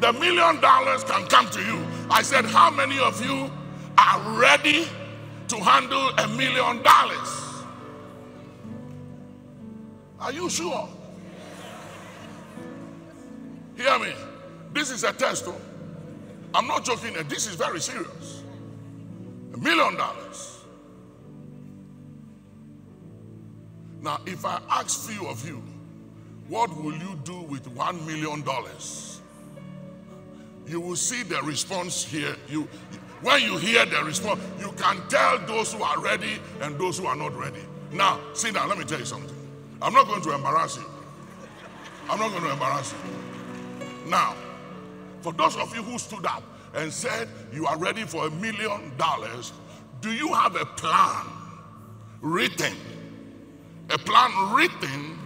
[0.00, 1.86] The million dollars can come to you.
[2.10, 3.50] I said, How many of you
[3.98, 4.88] are ready
[5.48, 7.64] to handle a million dollars?
[10.18, 10.88] Are you sure?
[13.76, 14.14] Hear me.
[14.72, 15.44] This is a test.
[15.46, 15.60] Oh.
[16.54, 17.12] I'm not joking.
[17.28, 18.42] This is very serious.
[19.52, 20.60] A million dollars.
[24.00, 25.62] Now, if I ask few of you,
[26.48, 29.20] what will you do with one million dollars?
[30.66, 32.36] You will see the response here.
[32.48, 32.68] You,
[33.22, 37.06] when you hear the response, you can tell those who are ready and those who
[37.06, 37.60] are not ready.
[37.92, 38.68] Now, sit down.
[38.68, 39.34] Let me tell you something.
[39.80, 40.84] I'm not going to embarrass you.
[42.08, 44.10] I'm not going to embarrass you.
[44.10, 44.34] Now,
[45.20, 46.42] for those of you who stood up
[46.74, 49.52] and said you are ready for a million dollars,
[50.00, 51.26] do you have a plan
[52.20, 52.74] written?
[53.90, 55.18] A plan written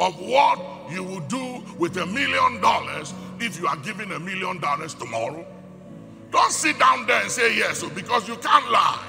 [0.00, 0.58] of what
[0.90, 5.46] you will do with a million dollars if you are given a million dollars tomorrow?
[6.30, 9.04] Don't sit down there and say yes oh, because you can't lie.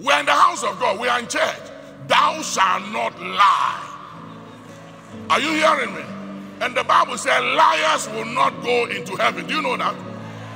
[0.00, 1.70] We're in the house of God, we are in church.
[2.06, 3.84] Thou shalt not lie.
[5.30, 6.02] Are you hearing me?
[6.60, 9.46] And the Bible said liars will not go into heaven.
[9.46, 9.94] Do you know that?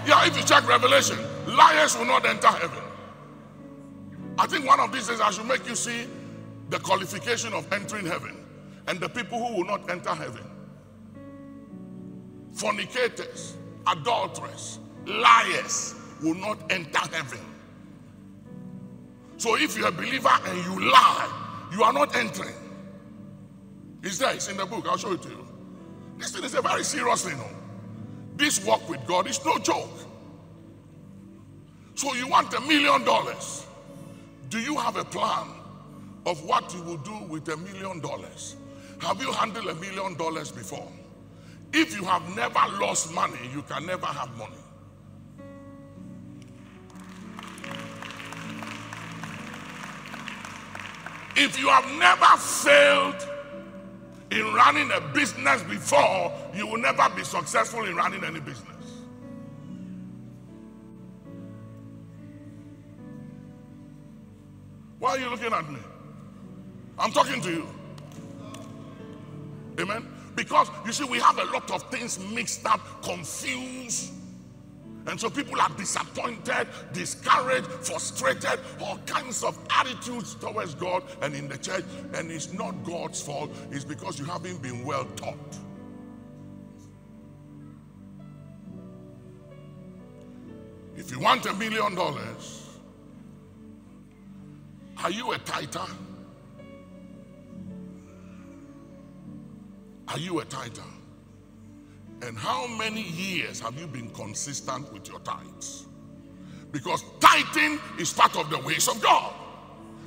[0.06, 2.82] Yeah, if you check Revelation, liars will not enter heaven.
[4.38, 6.06] I think one of these days I should make you see
[6.70, 8.41] the qualification of entering heaven
[8.88, 10.44] and the people who will not enter heaven
[12.52, 13.56] fornicators,
[13.86, 17.40] adulterers, liars will not enter heaven.
[19.36, 22.54] So if you're a believer and you lie, you are not entering.
[24.02, 24.86] It's there, it's in the book.
[24.88, 25.46] I'll show it to you.
[26.18, 27.40] This thing is a very serious thing.
[28.36, 29.90] This walk with God is no joke.
[31.94, 33.66] So you want a million dollars.
[34.48, 35.48] Do you have a plan
[36.26, 38.56] of what you will do with a million dollars?
[39.02, 40.88] Have you handled a million dollars before?
[41.72, 44.52] If you have never lost money, you can never have money.
[51.34, 53.28] If you have never failed
[54.30, 58.68] in running a business before, you will never be successful in running any business.
[65.00, 65.80] Why are you looking at me?
[66.98, 67.81] I'm talking to you.
[69.80, 70.06] Amen.
[70.34, 74.12] Because you see, we have a lot of things mixed up, confused.
[75.06, 81.48] And so people are disappointed, discouraged, frustrated, all kinds of attitudes towards God and in
[81.48, 81.84] the church.
[82.14, 85.58] And it's not God's fault, it's because you haven't been well taught.
[90.96, 92.68] If you want a million dollars,
[95.02, 95.86] are you a tither?
[100.08, 100.82] Are you a tither?
[102.22, 105.86] And how many years have you been consistent with your tithes?
[106.70, 109.34] Because tithing is part of the ways of God.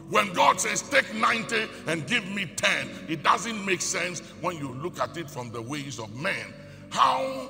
[0.09, 4.71] When God says, take 90 and give me 10, it doesn't make sense when you
[4.71, 6.53] look at it from the ways of men.
[6.89, 7.49] How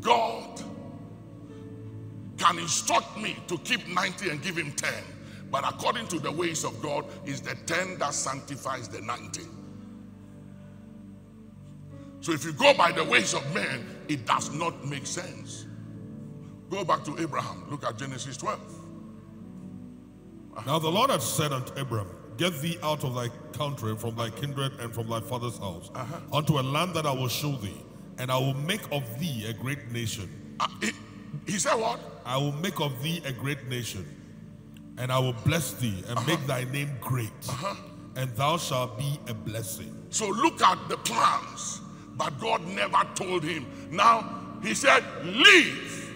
[0.00, 0.60] God
[2.38, 4.92] can instruct me to keep 90 and give him 10,
[5.50, 9.42] but according to the ways of God, is the 10 that sanctifies the 90.
[12.20, 15.66] So if you go by the ways of men, it does not make sense.
[16.70, 17.64] Go back to Abraham.
[17.70, 18.60] Look at Genesis 12.
[20.66, 24.30] Now the Lord had said unto Abraham, Get thee out of thy country, from thy
[24.30, 26.20] kindred, and from thy father's house, uh-huh.
[26.32, 27.82] unto a land that I will show thee,
[28.18, 30.28] and I will make of thee a great nation.
[30.60, 30.94] Uh, it-
[31.46, 32.00] He said, What?
[32.24, 34.04] I will make of thee a great nation,
[34.98, 36.46] and I will bless thee and make uh-huh.
[36.46, 37.74] thy name great, uh-huh.
[38.16, 39.94] and thou shalt be a blessing.
[40.10, 41.80] So look at the plans,
[42.16, 43.66] but God never told him.
[43.90, 46.14] Now, he said, Leave,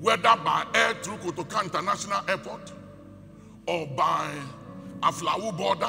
[0.00, 2.72] whether by air through Kotoka International Airport,
[3.66, 4.32] or by
[5.00, 5.88] Aflao border,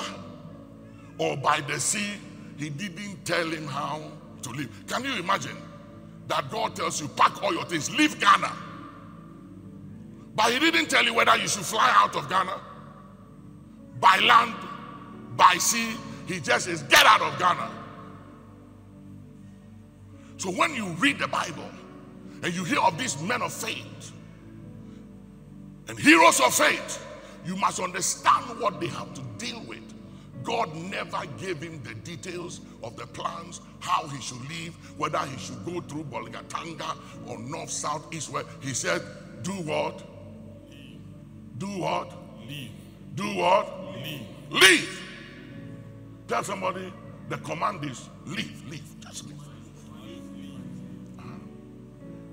[1.18, 2.14] or by the sea.
[2.58, 4.02] He didn't tell him how
[4.42, 4.70] to leave.
[4.88, 5.56] Can you imagine
[6.28, 8.52] that God tells you, Pack all your things, leave Ghana?
[10.36, 12.60] But he didn't tell you whether you should fly out of Ghana
[14.00, 14.56] by land,
[15.36, 15.96] by sea.
[16.28, 17.77] He just says, Get out of Ghana.
[20.38, 21.70] So when you read the Bible
[22.44, 24.12] and you hear of these men of faith
[25.88, 27.04] and heroes of faith,
[27.46, 29.82] you must understand what they have to deal with.
[30.44, 35.38] God never gave him the details of the plans, how he should leave, whether he
[35.38, 38.48] should go through Bolgatanga or north, south, east, west.
[38.62, 39.02] He said,
[39.42, 40.04] Do what?
[41.58, 42.14] Do what?
[42.48, 42.72] Leave.
[43.16, 43.96] Do what?
[43.96, 44.28] Leave.
[44.52, 45.02] Leave.
[46.28, 46.94] Tell somebody
[47.30, 48.97] the command is leave, leave,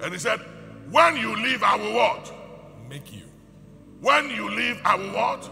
[0.02, 0.40] And he said,
[0.90, 2.32] When you leave, I will what?
[2.88, 3.22] Make you.
[4.00, 5.50] When you leave, I will what?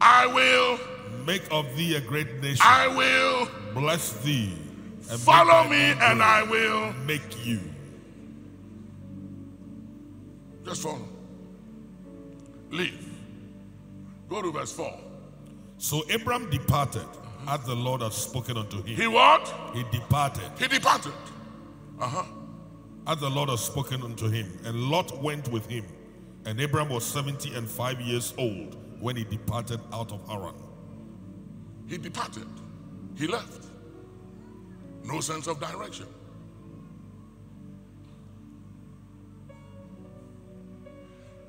[0.00, 0.78] I will,
[1.26, 2.62] Make of thee a great nation.
[2.64, 4.56] I will bless thee.
[5.10, 6.22] and follow me and.
[6.22, 7.60] I will make you.
[10.64, 11.06] just follow.
[12.70, 13.06] Leave.
[14.28, 14.98] Go to verse 4.
[15.78, 17.06] So Abram departed,
[17.48, 18.96] as the Lord had spoken unto him.
[18.96, 19.52] He what?
[19.74, 21.12] He departed, He departed.
[22.00, 22.22] Uh-huh.
[23.10, 24.46] As the Lord had spoken unto him.
[24.64, 25.84] And Lot went with him.
[26.46, 30.54] And Abram was seventy and five years old when he departed out of Haran.
[31.88, 32.46] He departed.
[33.16, 33.66] He left.
[35.04, 36.06] No sense of direction.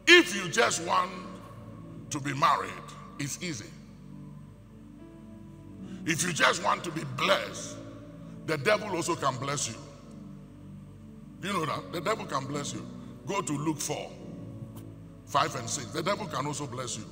[0.07, 1.12] If you just want
[2.09, 2.72] to be married,
[3.20, 3.70] it's easy.
[6.05, 7.78] If you just want to be blessed,
[8.47, 9.76] the devil also can bless you.
[11.42, 11.92] Do you know that?
[11.92, 12.86] The devil can bless you.
[13.26, 14.10] Go to Luke 4,
[15.26, 15.88] 5 and 6.
[15.88, 17.06] The devil can also bless you.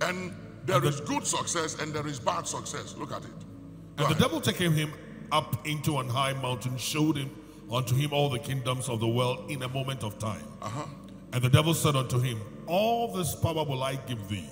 [0.00, 0.32] And
[0.64, 2.94] there is good success and there is bad success.
[2.96, 3.30] Look at it.
[3.30, 4.18] Go And the ahead.
[4.18, 4.92] devil taking him
[5.32, 7.30] up into an high mountain showed him
[7.72, 10.44] unto him all the kingdoms of the world in a moment of time.
[10.62, 10.84] Uh-huh.
[11.32, 14.48] And the devil said unto him, All this power will I give thee,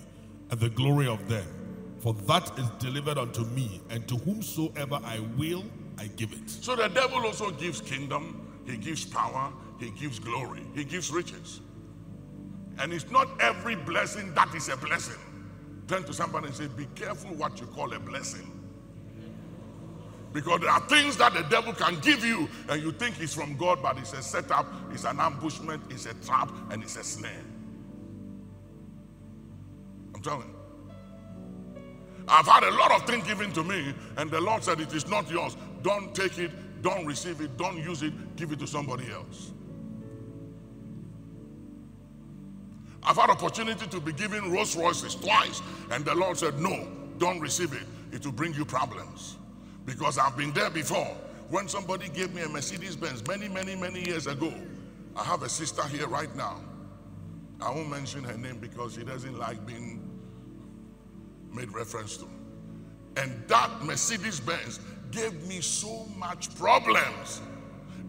[0.50, 1.46] and the glory of them.
[2.00, 5.64] For that is delivered unto me, and to whomsoever I will,
[5.98, 6.48] I give it.
[6.48, 11.60] So the devil also gives kingdom, he gives power, he gives glory, he gives riches.
[12.78, 15.20] And it's not every blessing that is a blessing.
[15.88, 18.50] Turn to somebody and say, Be careful what you call a blessing.
[20.32, 23.56] Because there are things that the devil can give you and you think it's from
[23.56, 27.44] God, but it's a setup, it's an ambushment, it's a trap, and it's a snare.
[30.14, 30.56] I'm telling you.
[32.28, 35.06] I've had a lot of things given to me, and the Lord said, It is
[35.08, 35.56] not yours.
[35.82, 36.50] Don't take it,
[36.82, 39.52] don't receive it, don't use it, give it to somebody else.
[43.04, 45.60] I've had opportunity to be given Rolls Royces twice,
[45.90, 47.82] and the Lord said, No, don't receive it.
[48.12, 49.36] It will bring you problems.
[49.84, 51.16] Because I've been there before.
[51.48, 54.52] When somebody gave me a Mercedes Benz many, many, many years ago,
[55.16, 56.60] I have a sister here right now.
[57.60, 60.08] I won't mention her name because she doesn't like being
[61.52, 62.26] made reference to.
[63.16, 64.80] And that Mercedes Benz
[65.12, 67.40] gave me so much problems.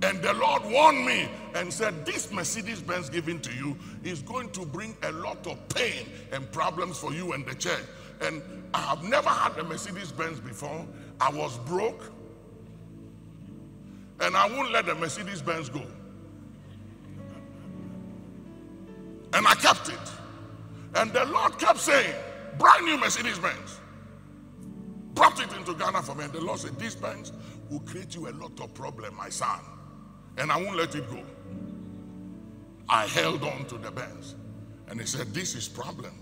[0.01, 4.49] And the Lord warned me and said, This Mercedes Benz given to you is going
[4.51, 7.85] to bring a lot of pain and problems for you and the church.
[8.21, 8.41] And
[8.73, 10.85] I have never had a Mercedes Benz before.
[11.21, 12.11] I was broke.
[14.19, 15.83] And I won't let the Mercedes Benz go.
[19.33, 20.11] And I kept it.
[20.95, 22.13] And the Lord kept saying,
[22.57, 23.79] brand new Mercedes Benz.
[25.13, 26.25] Brought it into Ghana for me.
[26.25, 27.31] And the Lord said, This Benz
[27.69, 29.59] will create you a lot of problem, my son.
[30.37, 31.21] And I won't let it go.
[32.89, 34.35] I held on to the Benz.
[34.87, 36.13] And he said, This is problem.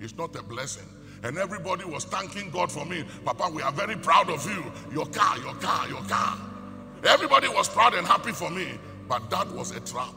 [0.00, 0.88] It's not a blessing.
[1.22, 3.04] And everybody was thanking God for me.
[3.24, 4.62] Papa, we are very proud of you.
[4.92, 6.38] Your car, your car, your car.
[7.04, 8.72] Everybody was proud and happy for me.
[9.08, 10.14] But that was a trap.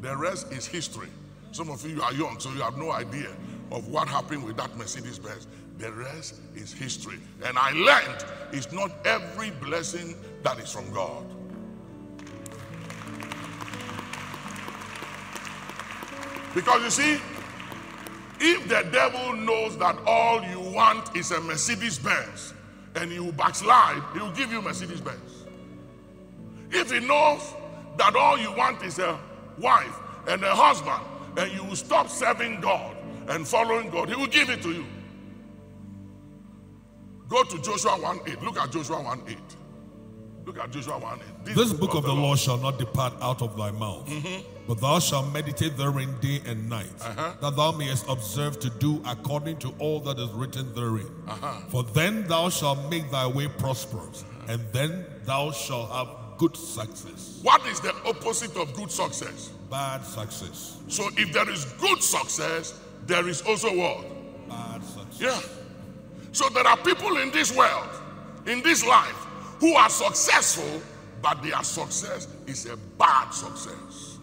[0.00, 1.08] The rest is history.
[1.52, 3.30] Some of you are young, so you have no idea
[3.70, 5.46] of what happened with that Mercedes Benz.
[5.84, 7.18] The rest is history.
[7.44, 11.26] And I learned it's not every blessing that is from God.
[16.54, 17.20] Because you see,
[18.40, 22.54] if the devil knows that all you want is a Mercedes Benz
[22.94, 25.44] and you backslide, he will give you Mercedes Benz.
[26.70, 27.52] If he knows
[27.98, 29.20] that all you want is a
[29.58, 31.04] wife and a husband,
[31.36, 32.96] and you will stop serving God
[33.28, 34.86] and following God, he will give it to you.
[37.28, 38.42] Go to Joshua 1 8.
[38.42, 39.38] Look at Joshua 1 8.
[40.46, 41.54] Look at Joshua 1 8.
[41.54, 44.42] This book of the law shall not depart out of thy mouth, mm-hmm.
[44.68, 47.34] but thou shalt meditate therein day and night, uh-huh.
[47.40, 51.08] that thou mayest observe to do according to all that is written therein.
[51.26, 51.60] Uh-huh.
[51.68, 54.52] For then thou shalt make thy way prosperous, uh-huh.
[54.52, 57.40] and then thou shalt have good success.
[57.42, 59.48] What is the opposite of good success?
[59.70, 60.78] Bad success.
[60.88, 64.48] So if there is good success, there is also what?
[64.48, 65.20] Bad success.
[65.20, 65.63] Yeah.
[66.34, 67.88] So there are people in this world,
[68.46, 69.26] in this life,
[69.60, 70.82] who are successful,
[71.22, 74.18] but their success is a bad success.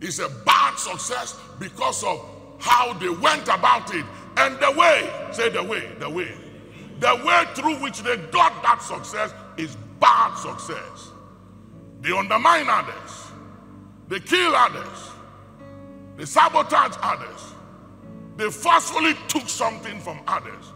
[0.00, 2.28] It's a bad success because of
[2.58, 4.04] how they went about it
[4.36, 6.34] and the way, say the way, the way.
[6.98, 11.12] The way through which they got that success is bad success.
[12.00, 13.30] They undermine others,
[14.08, 15.10] they kill others,
[16.16, 17.54] they sabotage others,
[18.36, 20.71] they forcefully took something from others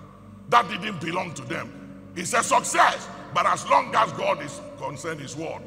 [0.48, 1.72] that didn't belong to them.
[2.14, 5.62] It's a success, but as long as God is concerned, His word,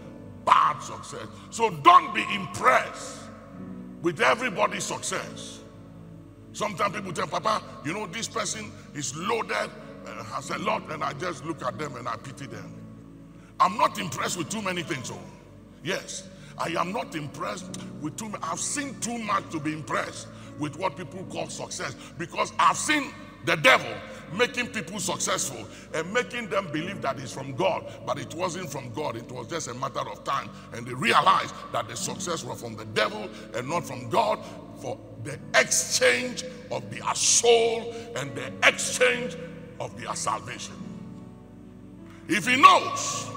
[0.45, 1.27] bad success.
[1.49, 3.19] So don't be impressed
[4.01, 5.59] with everybody's success.
[6.53, 9.69] Sometimes people tell Papa, you know, this person is loaded,
[10.07, 12.73] uh, has a lot, and I just look at them and I pity them.
[13.59, 15.11] I'm not impressed with too many things.
[15.11, 15.19] Oh,
[15.83, 16.27] yes,
[16.57, 18.31] I am not impressed with too.
[18.41, 20.27] I've seen too much to be impressed
[20.57, 23.13] with what people call success because I've seen
[23.45, 23.93] the devil
[24.33, 28.91] making people successful and making them believe that it's from God, but it wasn't from
[28.93, 29.15] God.
[29.15, 32.75] It was just a matter of time, and they realized that the success was from
[32.75, 34.39] the devil and not from God
[34.79, 39.35] for the exchange of their soul and the exchange
[39.79, 40.75] of their salvation.
[42.27, 43.27] If he knows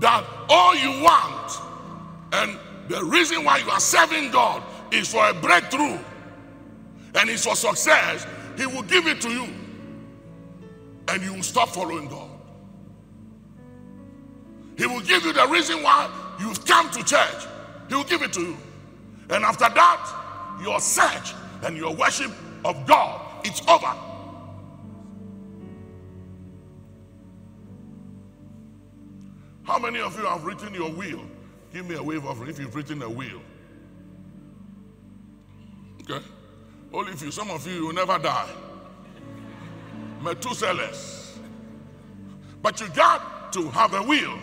[0.00, 1.52] that all you want
[2.32, 5.98] and the reason why you are serving God is for a breakthrough
[7.14, 8.26] and it's for success,
[8.56, 9.48] he will give it to you
[11.08, 12.30] and you will stop following God.
[14.76, 17.46] He will give you the reason why you've come to church.
[17.88, 18.56] He will give it to you.
[19.30, 22.30] And after that, your search and your worship
[22.64, 23.94] of God, it's over.
[29.64, 31.22] How many of you have written your will?
[31.72, 33.40] Give me a wave of if you've written a will.
[36.02, 36.24] Okay?
[36.92, 38.50] Only you, some of you will never die.
[40.22, 41.38] Methuselahs.
[42.62, 44.38] But you got to have a will.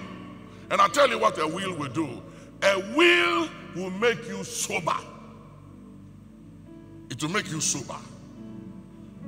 [0.69, 2.21] And I'll tell you what a will will do.
[2.61, 4.95] A will will make you sober.
[7.09, 7.97] It will make you sober.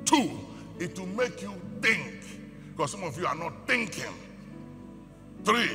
[0.04, 0.30] Two,
[0.78, 2.14] it will make you think.
[2.72, 4.12] Because some of you are not thinking.
[5.44, 5.70] Three,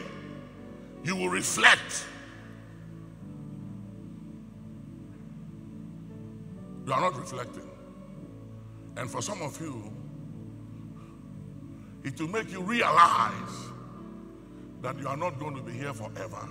[1.03, 2.05] you will reflect.
[6.85, 7.69] You are not reflecting.
[8.97, 9.91] And for some of you,
[12.03, 13.71] it will make you realize
[14.81, 16.49] that you are not going to be here forever.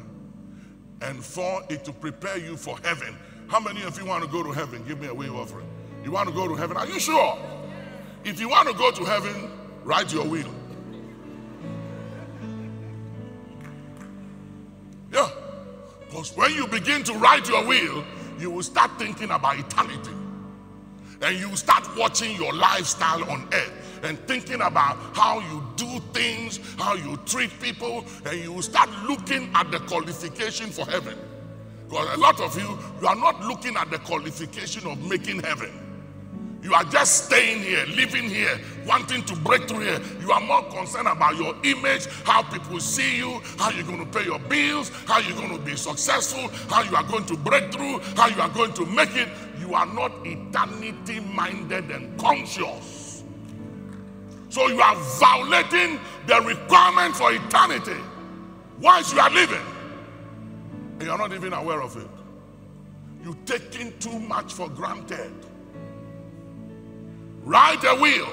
[1.02, 3.16] And for it to prepare you for heaven.
[3.48, 4.84] How many of you want to go to heaven?
[4.86, 5.66] Give me a wave offering.
[6.04, 6.76] You want to go to heaven?
[6.76, 7.38] Are you sure?
[8.24, 9.50] If you want to go to heaven,
[9.82, 10.54] write your will.
[15.12, 15.30] Yeah.
[16.06, 18.04] Because when you begin to write your will,
[18.38, 20.10] you will start thinking about eternity.
[21.22, 26.60] And you start watching your lifestyle on earth and thinking about how you do things,
[26.78, 31.18] how you treat people, and you start looking at the qualification for heaven.
[31.88, 35.70] Because a lot of you, you are not looking at the qualification of making heaven.
[36.62, 40.00] You are just staying here, living here, wanting to break through here.
[40.20, 44.18] You are more concerned about your image, how people see you, how you're going to
[44.18, 47.72] pay your bills, how you're going to be successful, how you are going to break
[47.72, 49.28] through, how you are going to make it.
[49.60, 53.22] You are not eternity minded and conscious.
[54.48, 58.00] So you are violating the requirement for eternity
[58.80, 59.62] whilst you are living.
[60.94, 62.08] And you are not even aware of it.
[63.22, 65.32] You're taking too much for granted.
[67.42, 68.32] Write a will.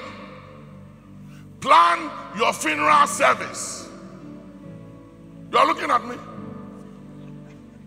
[1.60, 3.88] Plan your funeral service.
[5.52, 6.16] You are looking at me.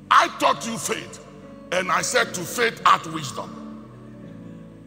[0.09, 1.25] I taught you faith,
[1.71, 3.75] and I said to faith add wisdom.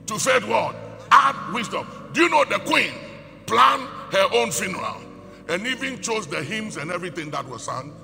[0.06, 0.76] To faith what?
[1.10, 1.86] Add wisdom.
[2.12, 2.92] Do you know the queen
[3.46, 5.00] planned her own funeral
[5.48, 7.94] and even chose the hymns and everything that was sung?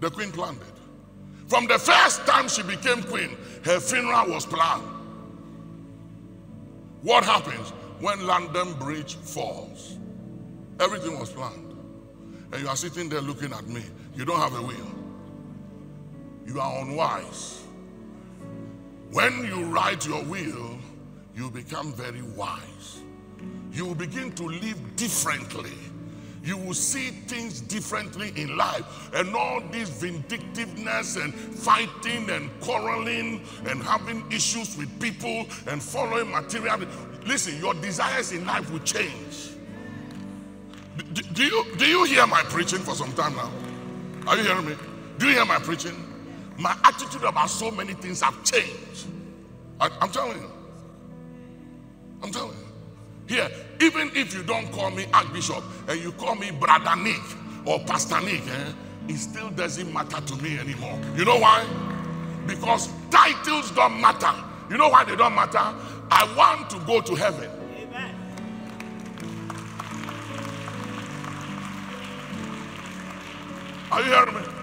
[0.00, 1.48] The queen planned it.
[1.48, 4.84] From the first time she became queen, her funeral was planned.
[7.02, 7.70] What happens
[8.00, 9.98] when London Bridge falls?
[10.80, 11.76] Everything was planned.
[12.52, 13.82] And you are sitting there looking at me.
[14.14, 14.92] You don't have a will.
[16.46, 17.64] You are unwise.
[19.12, 20.78] When you write your will,
[21.34, 23.00] you become very wise.
[23.72, 25.72] You will begin to live differently.
[26.44, 29.10] You will see things differently in life.
[29.14, 36.30] And all this vindictiveness and fighting and quarreling and having issues with people and following
[36.30, 36.80] material.
[37.26, 39.50] Listen, your desires in life will change.
[41.12, 43.50] Do, do you, do you hear my preaching for some time now?
[44.26, 44.76] Are you hearing me?
[45.18, 46.09] Do you hear my preaching?
[46.60, 49.06] My attitude about so many things have changed.
[49.80, 50.50] I, I'm telling you.
[52.22, 53.34] I'm telling you.
[53.34, 53.50] Here,
[53.80, 57.22] even if you don't call me Archbishop and you call me Brother Nick
[57.64, 58.72] or Pastor Nick, eh,
[59.08, 61.00] it still doesn't matter to me anymore.
[61.16, 61.66] You know why?
[62.46, 64.34] Because titles don't matter.
[64.68, 65.58] You know why they don't matter?
[66.10, 67.48] I want to go to heaven.
[67.78, 68.14] Amen.
[73.90, 74.59] Are you hearing me?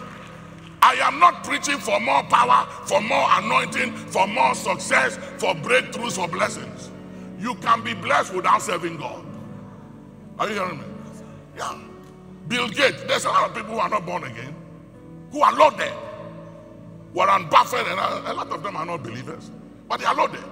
[0.88, 6.14] I am not preaching for more power, for more anointing, for more success, for breakthroughs,
[6.14, 6.92] for blessings.
[7.38, 9.26] You can be blessed without serving God.
[10.40, 10.86] Are you hearing me?
[11.58, 11.78] Yeah.
[12.48, 14.56] Bill Gates, there's a lot of people who are not born again,
[15.34, 15.92] who are loaded.
[17.14, 19.52] Warren Buffett, and a, lot of them are not believers,
[19.90, 20.44] but they are loaded.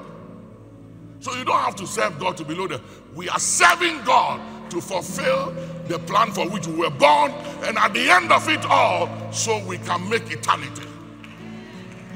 [1.21, 2.81] So you don't have to serve God to be loaded.
[3.13, 5.55] We are serving God to fulfill
[5.87, 7.31] the plan for which we were born,
[7.63, 10.87] and at the end of it all, so we can make eternity.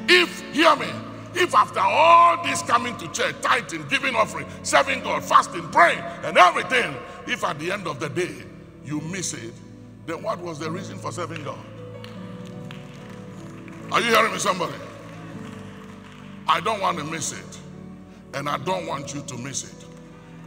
[0.07, 0.87] If, hear me,
[1.35, 6.37] if after all this coming to church, tithing, giving offering, serving God, fasting, praying, and
[6.37, 6.95] everything,
[7.27, 8.35] if at the end of the day
[8.83, 9.53] you miss it,
[10.07, 11.59] then what was the reason for serving God?
[13.91, 14.73] Are you hearing me, somebody?
[16.47, 17.59] I don't want to miss it.
[18.33, 19.85] And I don't want you to miss it.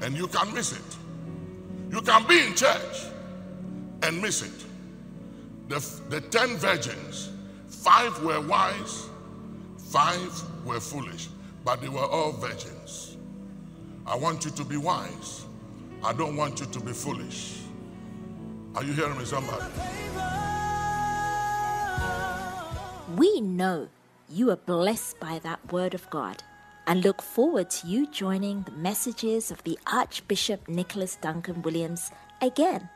[0.00, 0.96] And you can miss it.
[1.90, 3.11] You can be in church
[4.02, 4.64] and miss it.
[5.68, 5.78] The,
[6.08, 7.30] the ten virgins,
[7.68, 9.08] five were wise,
[9.90, 10.32] five
[10.64, 11.28] were foolish,
[11.64, 13.16] but they were all virgins.
[14.06, 15.44] I want you to be wise.
[16.02, 17.58] I don't want you to be foolish.
[18.74, 19.64] Are you hearing me, somebody?
[23.16, 23.88] We know
[24.28, 26.42] you are blessed by that word of God
[26.86, 32.88] and look forward to you joining the messages of the Archbishop Nicholas Duncan Williams again.